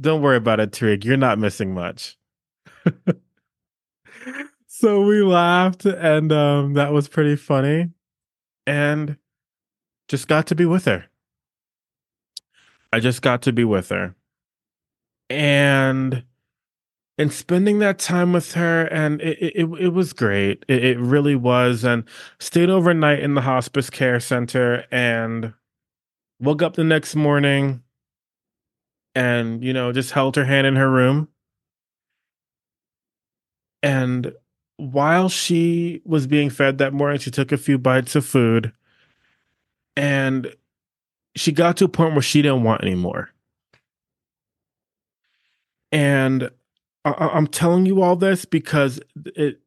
Don't 0.00 0.22
worry 0.22 0.36
about 0.36 0.60
it, 0.60 0.72
Tariq. 0.72 1.04
You're 1.04 1.16
not 1.16 1.38
missing 1.38 1.74
much. 1.74 2.16
so 4.66 5.02
we 5.02 5.22
laughed, 5.22 5.84
and 5.84 6.32
um, 6.32 6.74
that 6.74 6.92
was 6.92 7.08
pretty 7.08 7.36
funny. 7.36 7.90
And 8.66 9.16
just 10.08 10.26
got 10.26 10.46
to 10.48 10.54
be 10.54 10.64
with 10.64 10.86
her. 10.86 11.06
I 12.92 13.00
just 13.00 13.20
got 13.20 13.42
to 13.42 13.52
be 13.52 13.64
with 13.64 13.90
her. 13.90 14.14
And 15.28 16.24
and 17.18 17.32
spending 17.32 17.80
that 17.80 17.98
time 17.98 18.32
with 18.32 18.52
her 18.52 18.84
and 18.86 19.20
it 19.20 19.38
it, 19.40 19.68
it 19.80 19.88
was 19.88 20.12
great. 20.12 20.64
It, 20.68 20.84
it 20.84 20.98
really 20.98 21.34
was 21.34 21.84
and 21.84 22.04
stayed 22.38 22.70
overnight 22.70 23.18
in 23.20 23.34
the 23.34 23.40
hospice 23.40 23.90
care 23.90 24.20
center 24.20 24.84
and 24.92 25.52
woke 26.40 26.62
up 26.62 26.74
the 26.74 26.84
next 26.84 27.16
morning 27.16 27.82
and 29.14 29.64
you 29.64 29.72
know 29.72 29.92
just 29.92 30.12
held 30.12 30.36
her 30.36 30.44
hand 30.44 30.66
in 30.66 30.76
her 30.76 30.90
room. 30.90 31.28
And 33.82 34.32
while 34.76 35.28
she 35.28 36.02
was 36.04 36.28
being 36.28 36.50
fed 36.50 36.78
that 36.78 36.92
morning 36.92 37.18
she 37.18 37.32
took 37.32 37.50
a 37.50 37.56
few 37.58 37.78
bites 37.78 38.14
of 38.14 38.24
food 38.24 38.72
and 39.96 40.54
she 41.34 41.50
got 41.50 41.76
to 41.78 41.84
a 41.86 41.88
point 41.88 42.14
where 42.14 42.22
she 42.22 42.42
didn't 42.42 42.62
want 42.62 42.82
any 42.84 42.94
more. 42.94 43.30
And 45.90 46.50
I, 47.04 47.36
am 47.36 47.46
telling 47.46 47.86
you 47.86 48.02
all 48.02 48.16
this 48.16 48.44
because 48.44 49.00
it. 49.36 49.60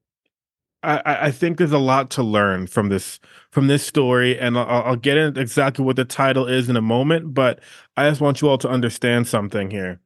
I, 0.84 1.28
I 1.28 1.32
think 1.32 1.60
there's 1.60 1.72
a 1.72 1.78
lot 1.78 2.10
to 2.12 2.24
learn 2.24 2.66
from 2.66 2.90
this 2.90 3.20
from 3.52 3.68
this 3.68 3.86
story, 3.86 4.40
and 4.40 4.58
I'll, 4.58 4.84
I'll 4.84 4.96
get 4.96 5.16
into 5.16 5.40
exactly 5.40 5.86
what 5.86 5.96
the 5.96 6.06
title 6.06 6.48
is 6.48 6.70
in 6.70 6.76
a 6.76 6.82
moment. 6.82 7.36
But 7.36 7.60
I 7.96 8.10
just 8.10 8.20
want 8.20 8.42
you 8.42 8.50
all 8.50 8.58
to 8.60 8.70
understand 8.70 9.28
something 9.28 9.70
here. 9.70 10.00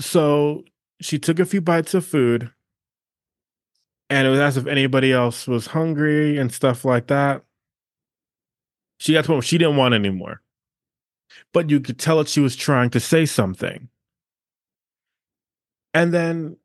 So 0.00 0.64
she 1.00 1.18
took 1.18 1.38
a 1.38 1.46
few 1.46 1.62
bites 1.62 1.94
of 1.94 2.04
food, 2.04 2.50
and 4.10 4.26
it 4.26 4.30
was 4.30 4.40
as 4.40 4.56
if 4.58 4.66
anybody 4.66 5.12
else 5.12 5.46
was 5.46 5.68
hungry 5.68 6.36
and 6.36 6.52
stuff 6.52 6.84
like 6.84 7.06
that. 7.06 7.42
She 8.98 9.14
got 9.14 9.22
to 9.22 9.28
point 9.28 9.36
where 9.36 9.42
she 9.42 9.58
didn't 9.58 9.76
want 9.76 9.94
anymore, 9.94 10.42
but 11.54 11.70
you 11.70 11.80
could 11.80 11.98
tell 11.98 12.18
that 12.18 12.28
she 12.28 12.40
was 12.40 12.56
trying 12.56 12.90
to 12.90 13.00
say 13.00 13.26
something. 13.26 13.88
And 15.94 16.12
then 16.12 16.56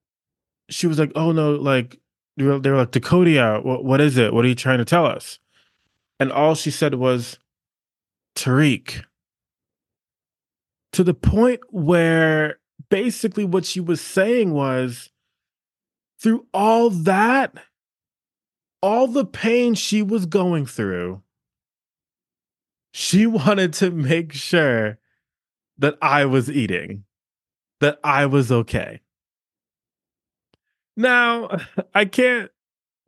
she 0.69 0.87
was 0.87 0.99
like, 0.99 1.11
"Oh 1.15 1.31
no, 1.31 1.53
like 1.53 1.99
they 2.37 2.45
were, 2.45 2.57
like 2.59 2.91
Dakota, 2.91 3.59
what 3.63 3.83
what 3.83 4.01
is 4.01 4.17
it? 4.17 4.33
What 4.33 4.45
are 4.45 4.49
you 4.49 4.55
trying 4.55 4.79
to 4.79 4.85
tell 4.85 5.05
us?" 5.05 5.39
And 6.19 6.31
all 6.31 6.55
she 6.55 6.71
said 6.71 6.95
was, 6.95 7.37
"Tariq." 8.35 9.03
To 10.93 11.03
the 11.03 11.13
point 11.13 11.61
where 11.69 12.59
basically 12.89 13.45
what 13.45 13.65
she 13.65 13.79
was 13.79 13.99
saying 13.99 14.53
was, 14.53 15.09
through 16.19 16.45
all 16.53 16.89
that, 16.89 17.57
all 18.81 19.07
the 19.07 19.25
pain 19.25 19.73
she 19.73 20.03
was 20.03 20.25
going 20.25 20.65
through, 20.65 21.21
she 22.91 23.25
wanted 23.27 23.73
to 23.73 23.91
make 23.91 24.33
sure 24.33 24.99
that 25.77 25.97
I 26.01 26.25
was 26.25 26.49
eating, 26.49 27.05
that 27.79 27.99
I 28.03 28.25
was 28.27 28.51
okay. 28.51 29.01
Now, 30.95 31.49
I 31.93 32.05
can't 32.05 32.51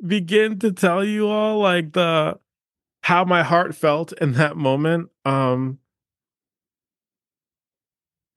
begin 0.05 0.59
to 0.59 0.71
tell 0.71 1.03
you 1.03 1.27
all 1.29 1.59
like 1.59 1.93
the 1.93 2.39
how 3.03 3.25
my 3.25 3.43
heart 3.43 3.75
felt 3.75 4.13
in 4.13 4.33
that 4.33 4.57
moment. 4.57 5.09
Um 5.25 5.79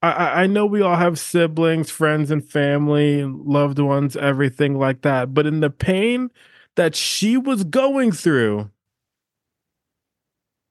I, 0.01 0.43
I 0.43 0.47
know 0.47 0.65
we 0.65 0.81
all 0.81 0.95
have 0.95 1.19
siblings, 1.19 1.91
friends, 1.91 2.31
and 2.31 2.43
family, 2.43 3.23
loved 3.25 3.79
ones, 3.79 4.15
everything 4.15 4.77
like 4.77 5.01
that. 5.01 5.33
But 5.33 5.45
in 5.45 5.59
the 5.59 5.69
pain 5.69 6.31
that 6.75 6.95
she 6.95 7.35
was 7.37 7.63
going 7.65 8.13
through, 8.13 8.69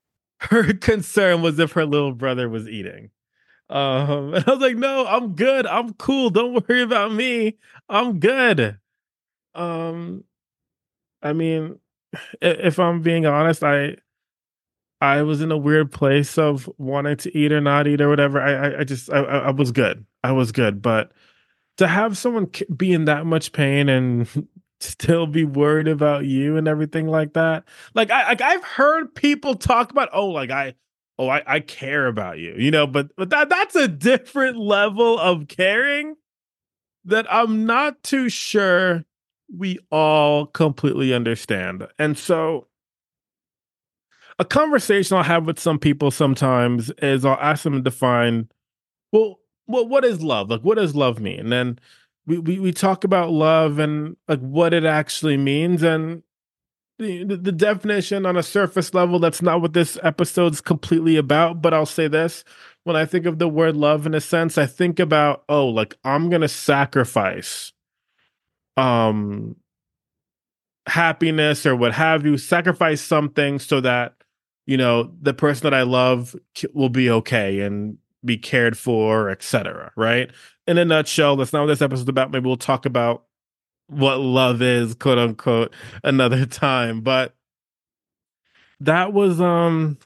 her 0.40 0.72
concern 0.74 1.42
was 1.42 1.58
if 1.58 1.72
her 1.72 1.84
little 1.84 2.12
brother 2.12 2.48
was 2.48 2.68
eating. 2.68 3.10
Um, 3.70 4.34
and 4.34 4.44
I 4.46 4.50
was 4.50 4.60
like, 4.60 4.76
no, 4.76 5.06
I'm 5.06 5.34
good. 5.34 5.66
I'm 5.66 5.94
cool. 5.94 6.30
Don't 6.30 6.68
worry 6.68 6.82
about 6.82 7.12
me. 7.12 7.56
I'm 7.88 8.18
good. 8.20 8.78
Um, 9.54 10.24
I 11.22 11.32
mean, 11.32 11.78
if 12.40 12.78
I'm 12.78 13.02
being 13.02 13.26
honest, 13.26 13.62
I 13.62 13.96
I 15.00 15.22
was 15.22 15.40
in 15.40 15.52
a 15.52 15.56
weird 15.56 15.92
place 15.92 16.36
of 16.38 16.68
wanting 16.76 17.16
to 17.18 17.36
eat 17.36 17.52
or 17.52 17.60
not 17.60 17.86
eat 17.86 18.00
or 18.00 18.08
whatever. 18.08 18.40
I 18.40 18.80
I, 18.80 18.84
just 18.84 19.10
I, 19.12 19.18
I 19.18 19.50
was 19.50 19.70
good. 19.72 20.04
I 20.24 20.32
was 20.32 20.52
good, 20.52 20.82
but 20.82 21.12
to 21.76 21.86
have 21.86 22.18
someone 22.18 22.50
be 22.76 22.92
in 22.92 23.04
that 23.04 23.24
much 23.24 23.52
pain 23.52 23.88
and 23.88 24.48
still 24.80 25.26
be 25.26 25.44
worried 25.44 25.88
about 25.88 26.24
you 26.24 26.56
and 26.56 26.68
everything 26.68 27.06
like 27.06 27.34
that. 27.34 27.64
Like 27.94 28.10
I 28.10 28.28
like 28.28 28.40
I've 28.40 28.64
heard 28.64 29.14
people 29.14 29.54
talk 29.54 29.90
about 29.90 30.08
oh 30.12 30.28
like 30.28 30.50
I 30.50 30.74
oh 31.18 31.28
I, 31.28 31.42
I 31.46 31.60
care 31.60 32.06
about 32.06 32.38
you, 32.38 32.54
you 32.56 32.70
know, 32.70 32.86
but 32.86 33.14
but 33.16 33.30
that 33.30 33.48
that's 33.48 33.74
a 33.74 33.88
different 33.88 34.56
level 34.56 35.18
of 35.18 35.48
caring 35.48 36.16
that 37.04 37.26
I'm 37.32 37.66
not 37.66 38.02
too 38.02 38.28
sure 38.28 39.04
we 39.54 39.78
all 39.90 40.46
completely 40.46 41.14
understand. 41.14 41.86
And 41.98 42.18
so 42.18 42.66
a 44.38 44.44
conversation 44.44 45.16
I'll 45.16 45.22
have 45.22 45.46
with 45.46 45.58
some 45.58 45.78
people 45.78 46.10
sometimes 46.10 46.90
is 47.02 47.24
I'll 47.24 47.38
ask 47.40 47.64
them 47.64 47.72
to 47.74 47.80
define, 47.80 48.48
well, 49.10 49.40
well, 49.66 49.86
what 49.86 50.04
is 50.04 50.22
love? 50.22 50.50
Like, 50.50 50.60
what 50.60 50.76
does 50.76 50.94
love 50.94 51.18
mean? 51.18 51.40
And 51.40 51.52
then 51.52 51.78
we, 52.26 52.38
we, 52.38 52.58
we 52.60 52.72
talk 52.72 53.04
about 53.04 53.30
love 53.30 53.78
and 53.78 54.16
like 54.28 54.40
what 54.40 54.72
it 54.74 54.84
actually 54.84 55.36
means. 55.36 55.82
And 55.82 56.22
the, 56.98 57.38
the 57.40 57.52
definition 57.52 58.26
on 58.26 58.36
a 58.36 58.42
surface 58.42 58.92
level, 58.92 59.18
that's 59.18 59.42
not 59.42 59.60
what 59.60 59.72
this 59.72 59.98
episode's 60.02 60.60
completely 60.60 61.16
about. 61.16 61.62
But 61.62 61.74
I'll 61.74 61.86
say 61.86 62.08
this 62.08 62.44
when 62.84 62.96
I 62.96 63.04
think 63.04 63.26
of 63.26 63.38
the 63.38 63.48
word 63.48 63.76
love 63.76 64.06
in 64.06 64.14
a 64.14 64.20
sense, 64.20 64.58
I 64.58 64.66
think 64.66 64.98
about, 64.98 65.44
oh, 65.48 65.66
like 65.66 65.96
I'm 66.04 66.30
to 66.30 66.48
sacrifice 66.48 67.72
um 68.76 69.56
happiness 70.86 71.66
or 71.66 71.74
what 71.74 71.92
have 71.92 72.24
you, 72.24 72.38
sacrifice 72.38 73.00
something 73.00 73.58
so 73.58 73.80
that 73.80 74.14
you 74.68 74.76
know 74.76 75.10
the 75.20 75.34
person 75.34 75.64
that 75.64 75.74
i 75.74 75.82
love 75.82 76.36
will 76.72 76.90
be 76.90 77.10
okay 77.10 77.60
and 77.60 77.98
be 78.24 78.36
cared 78.36 78.78
for 78.78 79.30
etc 79.30 79.90
right 79.96 80.30
in 80.68 80.78
a 80.78 80.84
nutshell 80.84 81.34
that's 81.34 81.52
not 81.52 81.62
what 81.62 81.66
this 81.66 81.82
episode's 81.82 82.08
about 82.08 82.30
maybe 82.30 82.46
we'll 82.46 82.56
talk 82.56 82.86
about 82.86 83.24
what 83.88 84.20
love 84.20 84.62
is 84.62 84.94
quote 84.94 85.18
unquote 85.18 85.74
another 86.04 86.46
time. 86.46 87.00
But 87.00 87.34
that 88.80 89.12
was 89.12 89.40
um 89.40 89.98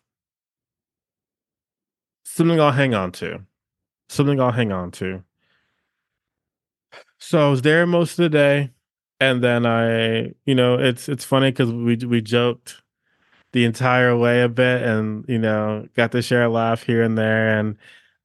something 2.25 2.61
i'll 2.61 2.73
hang 2.73 2.95
on 2.95 3.13
to. 3.13 3.45
Something 4.09 4.41
i'll 4.41 4.53
hang 4.53 4.73
on 4.73 4.91
to. 4.93 5.23
So 7.19 7.47
i 7.47 7.51
was 7.51 7.63
there 7.63 7.87
most 7.87 8.13
of 8.19 8.25
the 8.25 8.29
day 8.29 8.71
and 9.21 9.43
then 9.43 9.65
i 9.65 10.33
you 10.45 10.55
know 10.55 10.75
it's 10.79 11.09
it's 11.09 11.25
funny 11.25 11.51
because 11.51 11.73
we 11.73 11.97
we 11.97 12.21
joked 12.21 12.83
the 13.53 13.65
entire 13.65 14.17
way 14.17 14.43
a 14.43 14.49
bit 14.49 14.83
and 14.83 15.25
you 15.29 15.39
know 15.39 15.87
got 15.95 16.11
to 16.13 16.23
share 16.23 16.45
a 16.45 16.49
laugh 16.49 16.83
here 16.83 17.03
and 17.03 17.17
there 17.17 17.59
and 17.59 17.77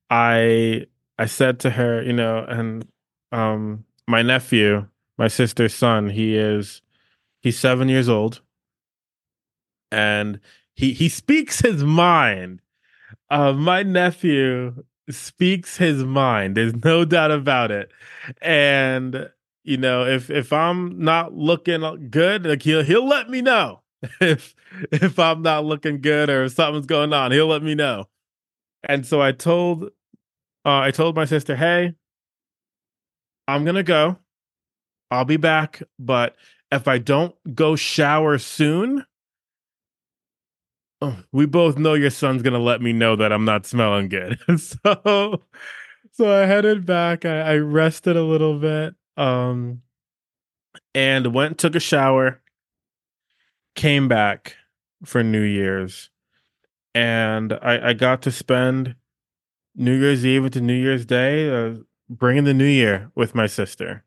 i 0.09 0.85
i 1.19 1.25
said 1.25 1.59
to 1.59 1.69
her 1.69 2.01
you 2.01 2.13
know 2.13 2.43
and 2.47 2.87
um 3.31 3.85
my 4.07 4.23
nephew 4.23 4.87
my 5.17 5.27
sister's 5.27 5.73
son 5.73 6.09
he 6.09 6.35
is 6.37 6.81
he's 7.41 7.59
seven 7.59 7.89
years 7.89 8.09
old. 8.09 8.41
And 9.91 10.39
he 10.75 10.93
he 10.93 11.09
speaks 11.09 11.61
his 11.61 11.83
mind. 11.83 12.61
Uh 13.29 13.53
my 13.53 13.83
nephew 13.83 14.83
speaks 15.09 15.77
his 15.77 16.03
mind. 16.03 16.55
There's 16.57 16.75
no 16.83 17.05
doubt 17.05 17.31
about 17.31 17.71
it. 17.71 17.91
And 18.41 19.29
you 19.63 19.77
know 19.77 20.05
if 20.05 20.29
if 20.29 20.53
i'm 20.53 20.97
not 20.97 21.33
looking 21.33 21.81
good 22.09 22.45
like 22.45 22.63
he'll 22.63 22.83
he'll 22.83 23.05
let 23.05 23.29
me 23.29 23.41
know 23.41 23.81
if 24.21 24.55
if 24.91 25.17
I'm 25.19 25.41
not 25.41 25.65
looking 25.65 26.01
good 26.01 26.29
or 26.29 26.45
if 26.45 26.53
something's 26.53 26.85
going 26.85 27.13
on, 27.13 27.31
he'll 27.31 27.47
let 27.47 27.63
me 27.63 27.75
know. 27.75 28.05
And 28.83 29.05
so 29.05 29.21
I 29.21 29.31
told 29.31 29.85
uh, 29.85 29.89
I 30.65 30.91
told 30.91 31.15
my 31.15 31.25
sister, 31.25 31.55
"Hey, 31.55 31.95
I'm 33.47 33.65
to 33.65 33.83
go. 33.83 34.17
I'll 35.11 35.25
be 35.25 35.37
back, 35.37 35.81
but 35.99 36.35
if 36.71 36.87
I 36.87 36.97
don't 36.97 37.35
go 37.55 37.75
shower 37.75 38.37
soon, 38.37 39.05
oh, 41.01 41.17
we 41.31 41.45
both 41.45 41.77
know 41.77 41.93
your 41.93 42.09
son's 42.09 42.41
to 42.53 42.59
let 42.59 42.81
me 42.81 42.93
know 42.93 43.15
that 43.15 43.31
I'm 43.31 43.45
not 43.45 43.65
smelling 43.65 44.09
good." 44.09 44.39
so 44.59 45.43
so 46.11 46.31
I 46.31 46.45
headed 46.45 46.85
back. 46.85 47.25
I, 47.25 47.39
I 47.53 47.57
rested 47.57 48.17
a 48.17 48.23
little 48.23 48.59
bit 48.59 48.95
um 49.15 49.81
and 50.93 51.33
went 51.33 51.57
took 51.57 51.75
a 51.75 51.79
shower 51.79 52.41
came 53.75 54.07
back 54.07 54.55
for 55.05 55.23
New 55.23 55.43
Year's, 55.43 56.09
and 56.93 57.53
I, 57.53 57.89
I 57.89 57.93
got 57.93 58.21
to 58.23 58.31
spend 58.31 58.95
New 59.75 59.97
Year's 59.97 60.25
Eve 60.25 60.45
into 60.45 60.59
New 60.59 60.73
Year's 60.73 61.05
Day, 61.05 61.49
uh, 61.49 61.75
bringing 62.09 62.43
the 62.43 62.53
New 62.53 62.65
Year 62.65 63.11
with 63.15 63.35
my 63.35 63.47
sister. 63.47 64.03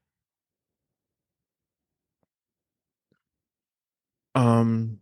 Um, 4.35 5.01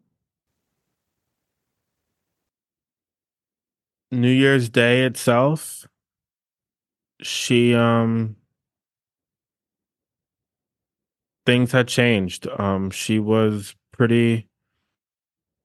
New 4.10 4.30
Year's 4.30 4.68
Day 4.68 5.04
itself, 5.04 5.86
she 7.20 7.74
um 7.74 8.36
things 11.44 11.72
had 11.72 11.88
changed. 11.88 12.46
Um, 12.58 12.90
she 12.90 13.18
was 13.18 13.74
pretty 13.92 14.48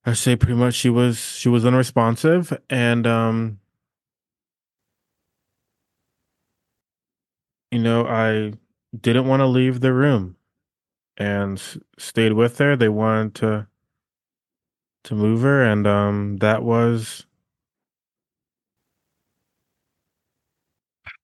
I 0.06 0.13
say 0.13 0.36
pretty 0.36 0.56
much 0.56 0.76
she 0.76 0.89
was 0.89 1.17
she 1.19 1.49
was 1.49 1.65
unresponsive 1.65 2.58
and 2.69 3.08
um 3.08 3.60
you 7.71 7.80
know 7.80 8.06
I 8.06 8.54
didn't 8.99 9.28
want 9.28 9.39
to 9.41 9.45
leave 9.47 9.80
the 9.80 9.93
room 9.93 10.36
and 11.17 11.62
stayed 11.97 12.34
with 12.34 12.58
her 12.58 12.76
they 12.76 12.89
wanted 12.89 13.36
to 13.36 13.67
to 15.04 15.15
move 15.15 15.41
her 15.41 15.63
and 15.63 15.86
um 15.86 16.38
that 16.38 16.63
was 16.63 17.26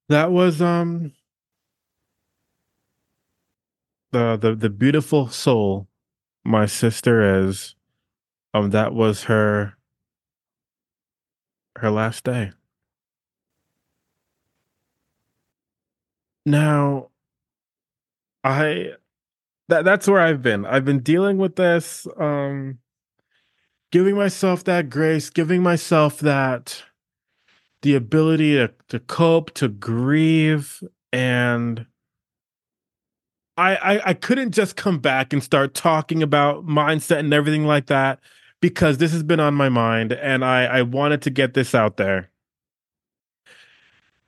that 0.10 0.32
was 0.32 0.62
um 0.62 1.14
the 4.12 4.38
the 4.38 4.56
the 4.56 4.70
beautiful 4.70 5.28
soul 5.30 5.88
my 6.44 6.66
sister 6.66 7.46
is 7.48 7.76
um 8.54 8.72
that 8.72 8.94
was 8.94 9.24
her 9.26 9.76
her 11.78 11.90
last 11.92 12.24
day. 12.24 12.52
Now, 16.46 17.10
I 18.44 18.94
that 19.70 19.86
that's 19.86 20.08
where 20.08 20.20
I've 20.20 20.42
been. 20.42 20.66
I've 20.66 20.86
been 20.86 21.00
dealing 21.00 21.38
with 21.38 21.56
this 21.56 22.08
um 22.18 22.80
giving 23.92 24.16
myself 24.16 24.64
that 24.66 24.90
grace, 24.90 25.30
giving 25.30 25.64
myself 25.64 26.20
that 26.20 26.84
the 27.82 27.96
ability 27.96 28.54
to 28.56 28.72
to 28.90 29.00
cope, 29.00 29.52
to 29.56 29.70
grieve 29.70 30.84
and 31.14 31.86
I, 33.58 33.76
I 33.76 34.10
I 34.10 34.14
couldn't 34.14 34.52
just 34.52 34.76
come 34.76 35.00
back 35.00 35.34
and 35.34 35.44
start 35.44 35.74
talking 35.74 36.24
about 36.24 36.66
mindset 36.66 37.20
and 37.20 37.34
everything 37.34 37.66
like 37.66 37.88
that 37.88 38.20
because 38.62 38.98
this 38.98 39.12
has 39.12 39.24
been 39.24 39.40
on 39.40 39.54
my 39.54 39.70
mind 39.70 40.14
and 40.14 40.44
I, 40.44 40.66
I 40.66 40.82
wanted 40.82 41.22
to 41.24 41.30
get 41.30 41.54
this 41.54 41.74
out 41.74 41.98
there. 41.98 42.30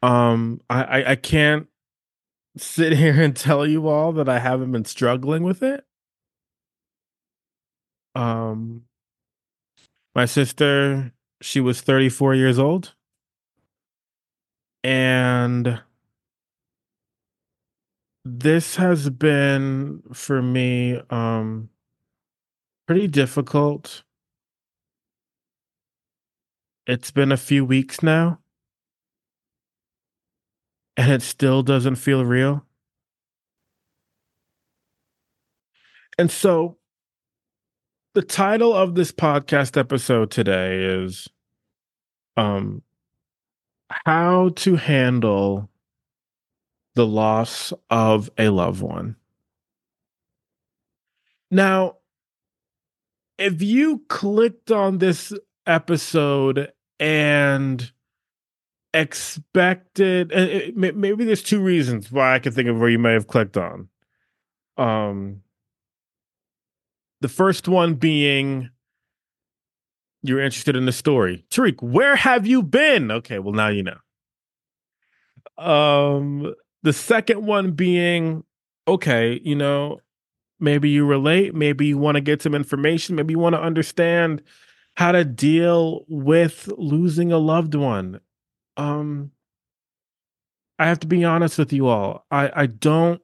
Um, 0.04 0.62
I, 0.70 0.84
I, 0.84 1.12
I 1.12 1.16
can't 1.16 1.68
sit 2.62 2.94
here 2.94 3.22
and 3.22 3.36
tell 3.36 3.66
you 3.66 3.88
all 3.88 4.12
that 4.14 4.30
I 4.30 4.40
haven't 4.40 4.72
been 4.72 4.86
struggling 4.86 5.44
with 5.44 5.64
it. 5.64 5.86
Um, 8.16 8.84
my 10.16 10.26
sister, 10.26 11.14
she 11.42 11.60
was 11.60 11.82
34 11.82 12.36
years 12.36 12.60
old. 12.60 12.94
And 14.84 15.82
this 18.24 18.76
has 18.76 19.10
been 19.10 20.04
for 20.14 20.42
me 20.42 21.02
um 21.10 21.70
pretty 22.86 23.08
difficult 23.08 24.04
it's 26.86 27.10
been 27.10 27.32
a 27.32 27.38
few 27.38 27.66
weeks 27.66 28.04
now 28.04 28.41
and 30.98 31.12
it 31.12 31.22
still 31.22 31.64
doesn't 31.64 31.96
feel 31.96 32.26
real. 32.26 32.66
And 36.18 36.30
so 36.30 36.78
the 38.14 38.22
title 38.22 38.74
of 38.74 38.96
this 38.96 39.12
podcast 39.12 39.78
episode 39.78 40.32
today 40.32 40.84
is 40.84 41.28
um 42.38 42.82
how 44.06 44.50
to 44.50 44.76
handle 44.76 45.70
the 46.96 47.06
loss 47.06 47.74
of 47.90 48.30
a 48.38 48.50
loved 48.50 48.82
one. 48.82 49.16
Now, 51.50 51.98
if 53.38 53.62
you 53.62 54.04
clicked 54.08 54.72
on 54.72 55.00
this 55.00 55.34
episode 55.66 56.72
and 57.00 57.92
expected 58.94 60.32
and 60.32 60.76
maybe 60.76 61.24
there's 61.24 61.44
two 61.44 61.62
reasons 61.62 62.12
why 62.12 62.36
I 62.36 62.40
can 62.40 62.52
think 62.52 62.68
of 62.68 62.78
where 62.78 62.90
you 62.90 63.00
may 63.00 63.14
have 63.14 63.28
clicked 63.28 63.58
on. 63.58 63.88
Um 64.78 65.42
the 67.22 67.30
first 67.30 67.68
one 67.68 67.96
being 67.96 68.70
you're 70.24 70.42
interested 70.42 70.76
in 70.76 70.86
the 70.86 70.92
story. 70.92 71.46
Tariq, 71.50 71.82
where 71.82 72.16
have 72.16 72.46
you 72.46 72.62
been? 72.62 73.12
Okay, 73.12 73.40
well 73.40 73.54
now 73.54 73.70
you 73.70 73.84
know. 73.84 73.98
Um 75.64 76.54
the 76.84 76.94
second 76.94 77.46
one 77.46 77.72
being 77.72 78.44
okay, 78.88 79.40
you 79.44 79.56
know, 79.56 80.00
maybe 80.60 80.90
you 80.90 81.06
relate, 81.06 81.56
maybe 81.56 81.86
you 81.88 81.98
want 81.98 82.16
to 82.16 82.22
get 82.22 82.42
some 82.42 82.56
information, 82.56 83.16
maybe 83.16 83.34
you 83.34 83.40
want 83.40 83.56
to 83.56 83.62
understand 83.62 84.42
how 84.96 85.12
to 85.12 85.24
deal 85.24 86.06
with 86.10 86.70
losing 86.78 87.32
a 87.32 87.38
loved 87.38 87.76
one. 87.76 88.20
Um 88.82 89.32
I 90.80 90.88
have 90.88 91.00
to 91.02 91.08
be 91.08 91.24
honest 91.24 91.58
with 91.58 91.72
you 91.72 91.88
all. 91.88 92.26
I 92.32 92.52
I 92.64 92.66
don't 92.66 93.22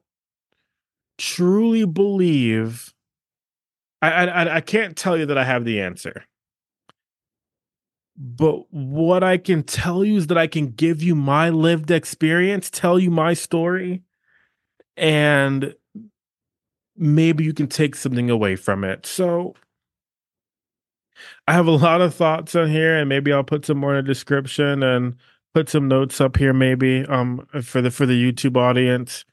truly 1.18 1.84
believe 1.84 2.94
I 4.00 4.10
I 4.26 4.56
I 4.56 4.60
can't 4.60 4.96
tell 4.96 5.16
you 5.16 5.26
that 5.26 5.38
I 5.38 5.44
have 5.44 5.64
the 5.64 5.80
answer. 5.80 6.24
But 8.16 8.72
what 8.72 9.22
I 9.22 9.38
can 9.38 9.62
tell 9.62 10.04
you 10.04 10.16
is 10.16 10.26
that 10.26 10.38
I 10.38 10.48
can 10.48 10.70
give 10.70 11.02
you 11.02 11.14
my 11.14 11.50
lived 11.50 11.90
experience, 11.90 12.68
tell 12.68 12.98
you 12.98 13.10
my 13.10 13.32
story, 13.34 14.02
and 14.96 15.74
maybe 16.96 17.44
you 17.44 17.54
can 17.54 17.68
take 17.68 17.94
something 17.94 18.28
away 18.28 18.56
from 18.56 18.82
it. 18.82 19.06
So 19.06 19.54
I 21.46 21.52
have 21.52 21.66
a 21.66 21.72
lot 21.72 22.00
of 22.00 22.14
thoughts 22.14 22.54
on 22.54 22.68
here, 22.70 22.96
and 22.96 23.08
maybe 23.08 23.32
I'll 23.32 23.44
put 23.44 23.64
some 23.64 23.78
more 23.78 23.96
in 23.96 24.04
the 24.04 24.08
description 24.08 24.82
and 24.82 25.16
put 25.54 25.68
some 25.68 25.88
notes 25.88 26.20
up 26.20 26.36
here, 26.36 26.52
maybe 26.52 27.04
um 27.06 27.46
for 27.62 27.80
the 27.80 27.90
for 27.90 28.06
the 28.06 28.20
YouTube 28.20 28.56
audience. 28.56 29.24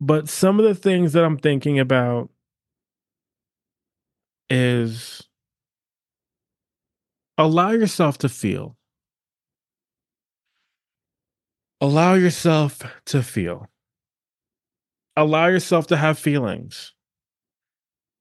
But 0.00 0.28
some 0.28 0.58
of 0.58 0.64
the 0.64 0.74
things 0.74 1.12
that 1.12 1.24
I'm 1.24 1.38
thinking 1.38 1.78
about 1.78 2.28
is 4.50 5.22
allow 7.38 7.70
yourself 7.70 8.18
to 8.18 8.28
feel. 8.28 8.76
Allow 11.80 12.14
yourself 12.14 12.82
to 13.06 13.22
feel. 13.22 13.68
Allow 15.16 15.46
yourself 15.46 15.86
to 15.88 15.96
have 15.96 16.18
feelings. 16.18 16.94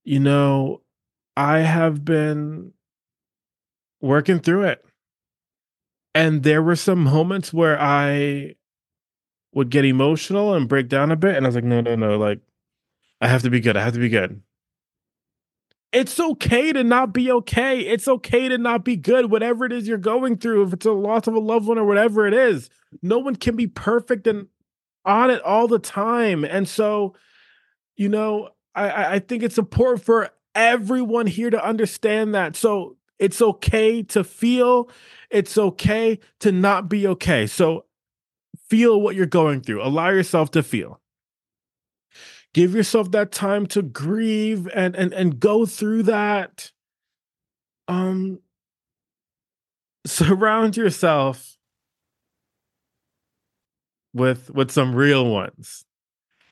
You 0.04 0.20
know, 0.20 0.82
I 1.38 1.60
have 1.60 2.04
been 2.04 2.74
working 4.02 4.40
through 4.40 4.64
it. 4.64 4.86
And 6.14 6.44
there 6.44 6.62
were 6.62 6.76
some 6.76 7.04
moments 7.04 7.54
where 7.54 7.80
I 7.80 8.56
would 9.54 9.70
get 9.70 9.86
emotional 9.86 10.54
and 10.54 10.68
break 10.68 10.88
down 10.90 11.12
a 11.12 11.16
bit. 11.16 11.36
And 11.36 11.46
I 11.46 11.50
was 11.50 11.56
like, 11.56 11.64
no, 11.64 11.82
no, 11.82 11.96
no. 11.96 12.18
Like, 12.18 12.40
I 13.22 13.28
have 13.28 13.44
to 13.44 13.50
be 13.50 13.60
good. 13.60 13.78
I 13.78 13.84
have 13.84 13.94
to 13.94 14.00
be 14.00 14.10
good. 14.10 14.42
It's 15.92 16.20
okay 16.20 16.72
to 16.72 16.84
not 16.84 17.14
be 17.14 17.32
okay. 17.32 17.82
It's 17.82 18.08
okay 18.08 18.48
to 18.48 18.58
not 18.58 18.86
be 18.86 18.96
good, 18.96 19.30
whatever 19.30 19.66
it 19.66 19.74
is 19.74 19.88
you're 19.88 19.98
going 19.98 20.38
through. 20.38 20.64
If 20.64 20.74
it's 20.74 20.86
a 20.86 20.94
loss 20.94 21.28
of 21.28 21.34
a 21.34 21.40
loved 21.40 21.68
one 21.68 21.78
or 21.78 21.86
whatever 21.86 22.26
it 22.26 22.34
is, 22.34 22.70
no 23.02 23.20
one 23.20 23.36
can 23.36 23.58
be 23.58 23.68
perfect 23.68 24.26
and 24.26 24.48
on 25.04 25.30
it 25.30 25.42
all 25.42 25.68
the 25.68 25.80
time. 25.80 26.46
And 26.46 26.68
so, 26.68 27.14
you 27.98 28.08
know, 28.08 28.50
I, 28.74 29.16
I 29.16 29.20
think 29.20 29.44
it's 29.44 29.58
important 29.58 30.06
for 30.06 30.30
everyone 30.56 31.28
here 31.28 31.50
to 31.50 31.66
understand 31.66 32.34
that. 32.36 32.56
So 32.56 32.96
it's 33.22 33.40
okay 33.40 34.02
to 34.02 34.24
feel, 34.24 34.90
it's 35.30 35.56
okay 35.58 36.20
to 36.40 36.52
not 36.52 36.90
be 36.90 37.06
okay. 37.08 37.46
So 37.46 37.86
feel 38.68 39.00
what 39.00 39.16
you're 39.16 39.28
going 39.28 39.62
through, 39.62 39.84
allow 39.84 40.10
yourself 40.10 40.50
to 40.52 40.64
feel. 40.64 41.00
Give 42.54 42.74
yourself 42.74 43.12
that 43.12 43.32
time 43.32 43.68
to 43.68 43.82
grieve 43.82 44.68
and 44.74 44.96
and 44.96 45.14
and 45.14 45.40
go 45.40 45.66
through 45.66 46.04
that. 46.04 46.72
Um 47.88 48.40
surround 50.06 50.76
yourself 50.76 51.58
with 54.14 54.50
with 54.50 54.72
some 54.72 54.96
real 54.96 55.30
ones. 55.30 55.86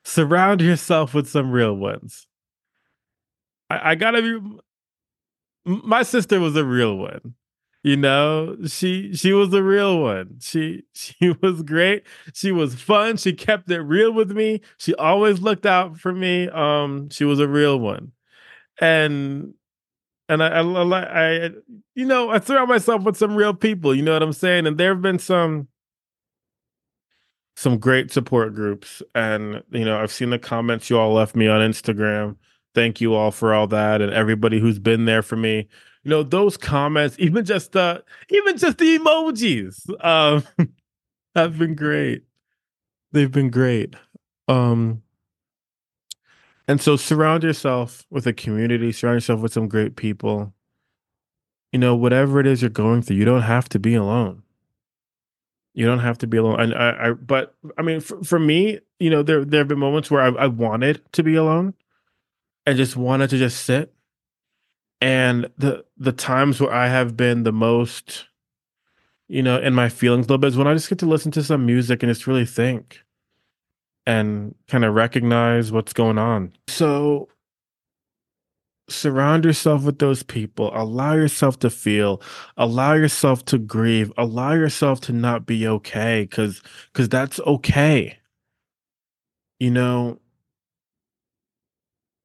Surround 0.06 0.62
yourself 0.62 1.14
with 1.14 1.28
some 1.28 1.52
real 1.52 1.76
ones. 1.76 2.28
I, 3.70 3.92
I 3.92 3.96
gotta 3.96 4.22
be 4.22 4.60
my 5.84 6.04
sister 6.04 6.40
was 6.40 6.56
a 6.56 6.66
real 6.66 6.98
one 6.98 7.36
you 7.84 7.96
know? 7.96 8.58
She 8.68 9.14
she 9.16 9.34
was 9.34 9.54
a 9.54 9.64
real 9.64 10.00
one. 10.02 10.40
She 10.42 10.84
she 10.94 11.36
was 11.42 11.64
great. 11.64 12.04
She 12.34 12.52
was 12.52 12.76
fun. 12.76 13.18
She 13.18 13.34
kept 13.34 13.70
it 13.72 13.82
real 13.82 14.12
with 14.12 14.32
me. 14.32 14.62
She 14.78 14.94
always 14.96 15.42
looked 15.42 15.66
out 15.66 15.98
for 15.98 16.14
me. 16.14 16.50
Um 16.50 17.10
she 17.10 17.26
was 17.26 17.40
a 17.40 17.48
real 17.48 17.80
one. 17.80 18.12
And 18.82 19.54
and 20.30 20.44
I, 20.44 20.60
I, 20.60 21.46
I, 21.46 21.50
you 21.96 22.06
know, 22.06 22.30
I 22.30 22.40
surround 22.40 22.70
myself 22.70 23.02
with 23.02 23.18
some 23.18 23.36
real 23.36 23.56
people. 23.56 23.96
You 23.96 24.04
know 24.04 24.14
what 24.14 24.22
I'm 24.22 24.32
saying? 24.32 24.68
And 24.68 24.78
there 24.78 24.94
have 24.94 25.02
been 25.02 25.18
some, 25.18 25.70
some 27.56 27.80
great 27.80 28.12
support 28.12 28.54
groups, 28.54 29.02
and 29.16 29.64
you 29.72 29.84
know, 29.84 30.00
I've 30.00 30.12
seen 30.12 30.30
the 30.30 30.38
comments 30.38 30.88
you 30.88 31.00
all 31.00 31.14
left 31.14 31.36
me 31.36 31.48
on 31.48 31.62
Instagram. 31.62 32.36
Thank 32.76 33.02
you 33.02 33.14
all 33.14 33.32
for 33.32 33.54
all 33.54 33.68
that, 33.68 34.02
and 34.02 34.14
everybody 34.14 34.60
who's 34.60 34.80
been 34.80 35.06
there 35.06 35.22
for 35.22 35.36
me. 35.36 35.68
You 36.04 36.12
know 36.12 36.24
those 36.24 36.56
comments 36.56 37.16
even 37.20 37.44
just 37.44 37.76
uh 37.76 38.00
even 38.30 38.58
just 38.58 38.78
the 38.78 38.98
emojis 38.98 40.06
um 40.06 40.44
have 41.36 41.58
been 41.58 41.76
great. 41.76 42.24
They've 43.12 43.32
been 43.32 43.50
great. 43.50 43.96
Um 44.48 45.04
and 46.68 46.80
so 46.82 46.96
surround 46.96 47.44
yourself 47.44 48.06
with 48.10 48.28
a 48.28 48.34
community 48.34 48.92
surround 48.92 49.18
yourself 49.18 49.42
with 49.42 49.54
some 49.54 49.68
great 49.68 49.96
people. 49.96 50.54
You 51.74 51.80
know 51.80 51.96
whatever 51.96 52.40
it 52.40 52.48
is 52.48 52.62
you're 52.62 52.70
going 52.70 53.02
through 53.02 53.18
you 53.18 53.26
don't 53.26 53.42
have 53.42 53.68
to 53.70 53.80
be 53.80 53.96
alone. 53.96 54.44
You 55.74 55.86
don't 55.86 56.00
have 56.00 56.18
to 56.20 56.28
be 56.28 56.38
alone. 56.38 56.60
And 56.62 56.74
i, 56.76 57.10
I 57.10 57.12
but 57.12 57.56
i 57.78 57.82
mean 57.82 58.00
for, 58.00 58.24
for 58.24 58.40
me 58.40 58.80
you 59.00 59.10
know 59.10 59.22
there 59.22 59.44
there 59.44 59.60
have 59.60 59.68
been 59.68 59.80
moments 59.80 60.10
where 60.10 60.22
I, 60.22 60.30
I 60.44 60.48
wanted 60.48 61.02
to 61.14 61.24
be 61.24 61.36
alone 61.36 61.74
and 62.70 62.78
just 62.78 62.96
wanted 62.96 63.30
to 63.32 63.38
just 63.38 63.66
sit 63.66 63.94
and 65.02 65.50
the 65.58 65.86
the 65.98 66.12
times 66.12 66.60
where 66.60 66.74
I 66.74 66.88
have 66.88 67.16
been 67.16 67.44
the 67.44 67.52
most, 67.52 68.28
you 69.28 69.42
know, 69.42 69.60
in 69.60 69.74
my 69.74 69.90
feelings 69.90 70.26
a 70.26 70.30
little 70.30 70.38
bit 70.40 70.48
is 70.48 70.58
when 70.58 70.68
I 70.68 70.74
just 70.74 70.90
get 70.90 71.00
to 71.00 71.06
listen 71.06 71.32
to 71.34 71.44
some 71.44 71.66
music 71.66 72.04
and 72.04 72.10
just 72.10 72.28
really 72.28 72.46
think 72.46 73.02
and 74.06 74.56
kind 74.68 74.84
of 74.84 74.94
recognize 74.94 75.72
what's 75.72 75.94
going 75.94 76.18
on. 76.18 76.54
So 76.68 77.30
surround 78.90 79.46
yourself 79.46 79.84
with 79.84 80.00
those 80.00 80.24
people. 80.24 80.72
Allow 80.74 81.14
yourself 81.14 81.60
to 81.60 81.70
feel. 81.70 82.22
Allow 82.58 82.94
yourself 82.94 83.46
to 83.46 83.58
grieve. 83.58 84.12
Allow 84.18 84.54
yourself 84.54 85.00
to 85.02 85.14
not 85.14 85.46
be 85.46 85.68
okay 85.68 86.28
cuz 86.28 86.62
cuz 86.94 87.08
that's 87.08 87.40
okay. 87.42 88.18
You 89.60 89.72
know, 89.72 90.20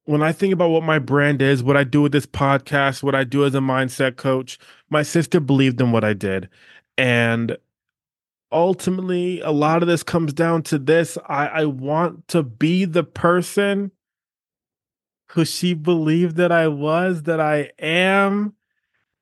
when 0.05 0.23
I 0.23 0.33
think 0.33 0.53
about 0.53 0.71
what 0.71 0.83
my 0.83 0.99
brand 0.99 1.40
is, 1.40 1.62
what 1.62 1.77
I 1.77 1.85
do 1.85 2.03
with 2.03 2.12
this 2.12 2.27
podcast, 2.27 3.03
what 3.03 3.14
I 3.14 3.25
do 3.25 3.45
as 3.45 3.55
a 3.55 3.61
mindset 3.61 4.17
coach, 4.17 4.59
my 4.90 5.03
sister 5.03 5.40
believed 5.40 5.81
in 5.81 5.93
what 5.93 6.05
I 6.05 6.12
did. 6.12 6.49
And 6.99 7.57
ultimately, 8.53 9.40
a 9.40 9.51
lot 9.51 9.83
of 9.83 9.88
this 9.88 10.03
comes 10.03 10.33
down 10.33 10.62
to 10.64 10.79
this 10.79 11.17
I, 11.27 11.47
I 11.47 11.64
want 11.64 12.29
to 12.29 12.43
be 12.43 12.85
the 12.85 13.05
person 13.05 13.93
who 15.29 15.45
she 15.45 15.75
believed 15.75 16.37
that 16.37 16.53
I 16.53 16.69
was, 16.69 17.23
that 17.23 17.40
I 17.40 17.71
am. 17.79 18.55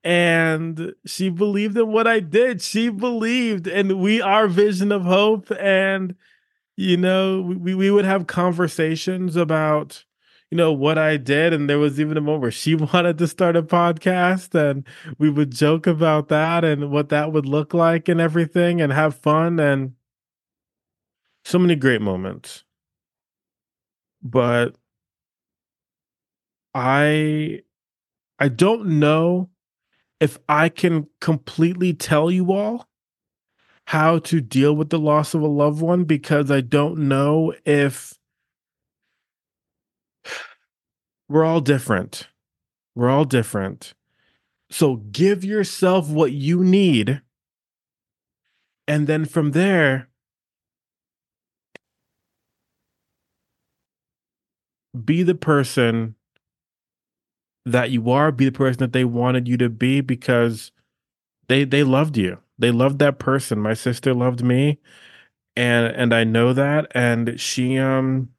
And 0.04 0.94
she 1.06 1.28
believed 1.30 1.78
in 1.78 1.92
what 1.92 2.08
I 2.08 2.18
did. 2.18 2.60
She 2.60 2.88
believed, 2.88 3.68
and 3.68 4.00
we 4.00 4.20
are 4.20 4.48
vision 4.48 4.90
of 4.90 5.04
hope. 5.04 5.50
And, 5.60 6.16
you 6.76 6.96
know, 6.96 7.40
we, 7.40 7.76
we 7.76 7.90
would 7.90 8.04
have 8.04 8.26
conversations 8.26 9.36
about 9.36 10.04
you 10.52 10.58
know 10.58 10.70
what 10.70 10.98
I 10.98 11.16
did, 11.16 11.54
and 11.54 11.66
there 11.66 11.78
was 11.78 11.98
even 11.98 12.18
a 12.18 12.20
moment 12.20 12.42
where 12.42 12.50
she 12.50 12.74
wanted 12.92 13.16
to 13.16 13.26
start 13.26 13.56
a 13.56 13.62
podcast, 13.62 14.54
and 14.54 14.86
we 15.18 15.30
would 15.30 15.50
joke 15.50 15.86
about 15.86 16.28
that 16.28 16.62
and 16.62 16.90
what 16.90 17.08
that 17.08 17.32
would 17.32 17.46
look 17.46 17.72
like 17.72 18.06
and 18.06 18.20
everything, 18.20 18.82
and 18.82 18.92
have 18.92 19.14
fun 19.14 19.58
and 19.58 19.94
so 21.46 21.58
many 21.58 21.74
great 21.74 22.02
moments. 22.02 22.64
But 24.22 24.76
I 26.74 27.62
I 28.38 28.48
don't 28.48 28.98
know 28.98 29.48
if 30.20 30.38
I 30.50 30.68
can 30.68 31.06
completely 31.22 31.94
tell 31.94 32.30
you 32.30 32.52
all 32.52 32.90
how 33.86 34.18
to 34.18 34.42
deal 34.42 34.76
with 34.76 34.90
the 34.90 34.98
loss 34.98 35.32
of 35.32 35.40
a 35.40 35.46
loved 35.46 35.80
one 35.80 36.04
because 36.04 36.50
I 36.50 36.60
don't 36.60 37.08
know 37.08 37.54
if 37.64 38.18
we're 41.32 41.44
all 41.44 41.60
different. 41.60 42.28
We're 42.94 43.10
all 43.10 43.24
different. 43.24 43.94
So 44.70 44.96
give 44.96 45.44
yourself 45.44 46.08
what 46.08 46.32
you 46.32 46.62
need. 46.62 47.22
And 48.86 49.06
then 49.06 49.24
from 49.24 49.52
there, 49.52 50.08
be 55.04 55.22
the 55.22 55.34
person 55.34 56.16
that 57.64 57.90
you 57.90 58.10
are, 58.10 58.30
be 58.30 58.44
the 58.46 58.52
person 58.52 58.78
that 58.80 58.92
they 58.92 59.04
wanted 59.04 59.48
you 59.48 59.56
to 59.56 59.68
be 59.68 60.00
because 60.00 60.70
they 61.48 61.64
they 61.64 61.82
loved 61.82 62.16
you. 62.16 62.38
They 62.58 62.70
loved 62.70 62.98
that 62.98 63.18
person. 63.18 63.58
My 63.58 63.74
sister 63.74 64.12
loved 64.12 64.42
me 64.42 64.78
and 65.56 65.86
and 65.94 66.14
I 66.14 66.24
know 66.24 66.52
that 66.52 66.86
and 66.94 67.38
she 67.40 67.78
um 67.78 68.30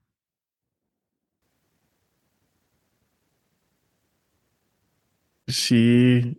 she 5.53 6.37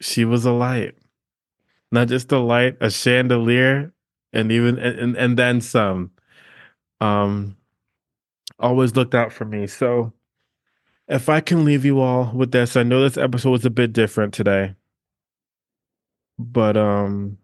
she 0.00 0.24
was 0.24 0.44
a 0.44 0.52
light. 0.52 0.94
Not 1.92 2.08
just 2.08 2.32
a 2.32 2.38
light, 2.38 2.76
a 2.80 2.90
chandelier 2.90 3.92
and 4.32 4.52
even 4.52 4.78
and 4.78 5.16
and 5.16 5.38
then 5.38 5.60
some. 5.60 6.12
Um 7.00 7.56
always 8.58 8.96
looked 8.96 9.14
out 9.14 9.32
for 9.32 9.44
me. 9.44 9.66
So 9.66 10.12
if 11.08 11.28
I 11.28 11.40
can 11.40 11.64
leave 11.64 11.84
you 11.84 12.00
all 12.00 12.32
with 12.34 12.52
this, 12.52 12.76
I 12.76 12.82
know 12.82 13.02
this 13.02 13.16
episode 13.16 13.50
was 13.50 13.64
a 13.64 13.70
bit 13.70 13.92
different 13.92 14.34
today. 14.34 14.74
But 16.38 16.76
um 16.76 17.38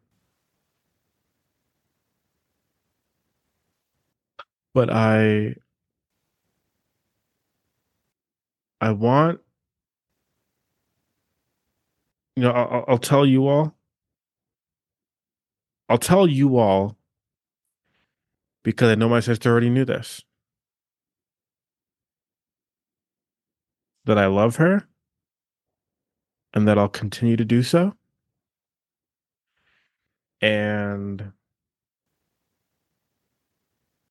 but 4.75 4.91
I 4.91 5.57
I 8.81 8.91
want 8.93 9.41
you 12.37 12.43
know, 12.43 12.53
I'll, 12.53 12.85
I'll 12.87 12.99
tell 12.99 13.25
you 13.27 13.49
all. 13.49 13.75
I'll 15.89 15.99
tell 15.99 16.27
you 16.27 16.59
all 16.59 16.97
because 18.63 18.91
I 18.91 18.95
know 18.95 19.09
my 19.09 19.21
sister 19.21 19.51
already 19.51 19.71
knew 19.71 19.85
this. 19.85 20.23
That 24.05 24.19
I 24.19 24.27
love 24.27 24.57
her 24.57 24.87
and 26.53 26.69
that 26.69 26.79
I'll 26.79 26.89
continue 26.89 27.37
to 27.37 27.45
do 27.45 27.63
so. 27.63 27.95
And 30.41 31.33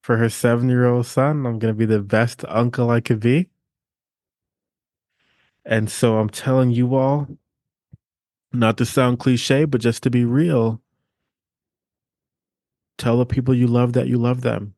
for 0.01 0.17
her 0.17 0.29
seven 0.29 0.69
year 0.69 0.85
old 0.85 1.05
son, 1.05 1.45
I'm 1.45 1.59
going 1.59 1.73
to 1.73 1.77
be 1.77 1.85
the 1.85 2.01
best 2.01 2.43
uncle 2.47 2.89
I 2.89 3.01
could 3.01 3.19
be. 3.19 3.49
And 5.65 5.89
so 5.89 6.17
I'm 6.17 6.29
telling 6.29 6.71
you 6.71 6.95
all, 6.95 7.27
not 8.58 8.78
to 8.78 8.86
sound 8.86 9.20
cliche, 9.20 9.65
but 9.65 9.82
just 9.82 10.04
to 10.04 10.10
be 10.10 10.26
real, 10.26 10.82
tell 12.98 13.18
the 13.18 13.26
people 13.26 13.54
you 13.54 13.68
love 13.68 13.94
that 13.94 14.08
you 14.08 14.18
love 14.18 14.41
them. 14.41 14.74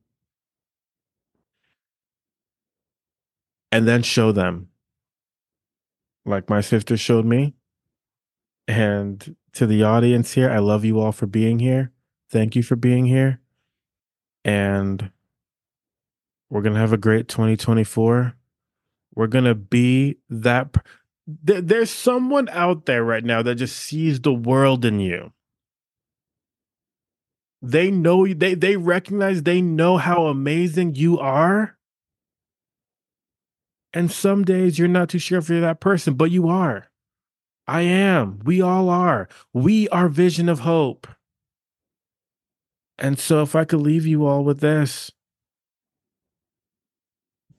And 3.72 3.88
then 3.88 4.02
show 4.02 4.32
them, 4.32 4.70
like 6.26 6.50
my 6.50 6.62
sister 6.62 6.98
showed 6.98 7.26
me. 7.26 7.54
And 8.68 9.36
to 9.54 9.66
the 9.66 9.84
audience 9.84 10.34
here, 10.34 10.50
I 10.50 10.60
love 10.60 10.86
you 10.86 11.00
all 11.00 11.12
for 11.12 11.28
being 11.28 11.60
here. 11.60 11.92
Thank 12.30 12.56
you 12.56 12.64
for 12.64 12.76
being 12.76 13.06
here. 13.06 13.40
And 14.44 15.12
we're 16.50 16.62
going 16.62 16.74
to 16.74 16.80
have 16.80 16.94
a 16.94 16.98
great 16.98 17.28
2024. 17.28 18.36
We're 19.16 19.28
going 19.28 19.46
to 19.46 19.56
be 19.56 20.18
that. 20.30 20.76
There's 21.28 21.92
someone 21.92 22.48
out 22.50 22.86
there 22.86 23.04
right 23.04 23.24
now 23.24 23.42
that 23.42 23.56
just 23.56 23.76
sees 23.76 24.22
the 24.22 24.34
world 24.34 24.86
in 24.86 25.02
you. 25.02 25.34
They 27.62 27.92
know 27.92 28.26
they 28.26 28.54
they 28.54 28.78
recognize 28.78 29.44
they 29.44 29.62
know 29.62 29.98
how 29.98 30.28
amazing 30.28 30.96
you 30.96 31.20
are. 31.20 31.78
And 33.94 34.12
some 34.12 34.46
days 34.46 34.80
you're 34.80 34.88
not 34.88 35.10
too 35.10 35.20
sure 35.20 35.40
if 35.40 35.50
you're 35.50 35.60
that 35.62 35.82
person, 35.82 36.14
but 36.14 36.32
you 36.32 36.48
are. 36.48 36.88
I 37.68 37.82
am. 37.82 38.40
We 38.44 38.62
all 38.62 38.90
are. 38.90 39.28
We 39.54 39.90
are 39.90 40.08
vision 40.08 40.48
of 40.48 40.60
hope. 40.60 41.08
And 42.98 43.20
so 43.20 43.42
if 43.42 43.56
I 43.56 43.66
could 43.66 43.82
leave 43.82 44.06
you 44.06 44.26
all 44.26 44.44
with 44.44 44.60
this, 44.60 45.12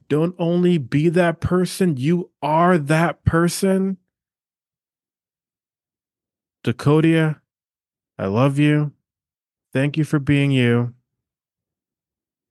don't 0.09 0.35
only 0.38 0.79
be 0.79 1.09
that 1.11 1.40
person, 1.40 1.97
you 1.97 2.31
are 2.42 2.79
that 2.79 3.25
person. 3.25 3.99
Dakota, 6.64 7.40
I 8.18 8.27
love 8.27 8.59
you. 8.59 8.92
Thank 9.73 9.97
you 9.97 10.05
for 10.05 10.18
being 10.18 10.51
you. 10.51 10.94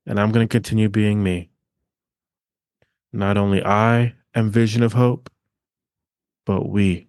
And 0.06 0.20
I'm 0.20 0.32
going 0.32 0.48
to 0.48 0.52
continue 0.52 0.88
being 0.88 1.24
me. 1.24 1.50
Not 3.12 3.38
only 3.38 3.64
I 3.64 4.14
am 4.36 4.52
vision 4.52 4.84
of 4.84 4.94
hope, 4.94 5.30
but 6.46 6.70
we 6.70 7.08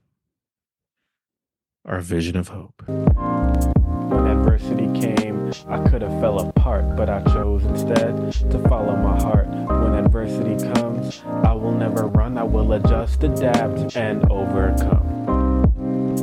are 1.84 2.00
vision 2.00 2.36
of 2.36 2.48
hope. 2.48 2.82
When 2.86 4.26
adversity 4.26 4.88
came, 4.98 5.27
I 5.68 5.78
could 5.88 6.02
have 6.02 6.20
fell 6.20 6.40
apart, 6.40 6.94
but 6.94 7.08
I 7.08 7.22
chose 7.32 7.64
instead 7.64 8.32
to 8.50 8.68
follow 8.68 8.96
my 8.96 9.18
heart. 9.22 9.46
When 9.48 9.94
adversity 9.94 10.56
comes, 10.74 11.22
I 11.24 11.52
will 11.52 11.72
never 11.72 12.06
run, 12.06 12.36
I 12.36 12.42
will 12.42 12.74
adjust, 12.74 13.24
adapt, 13.24 13.96
and 13.96 14.30
overcome. 14.30 15.72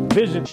Vision. 0.09 0.45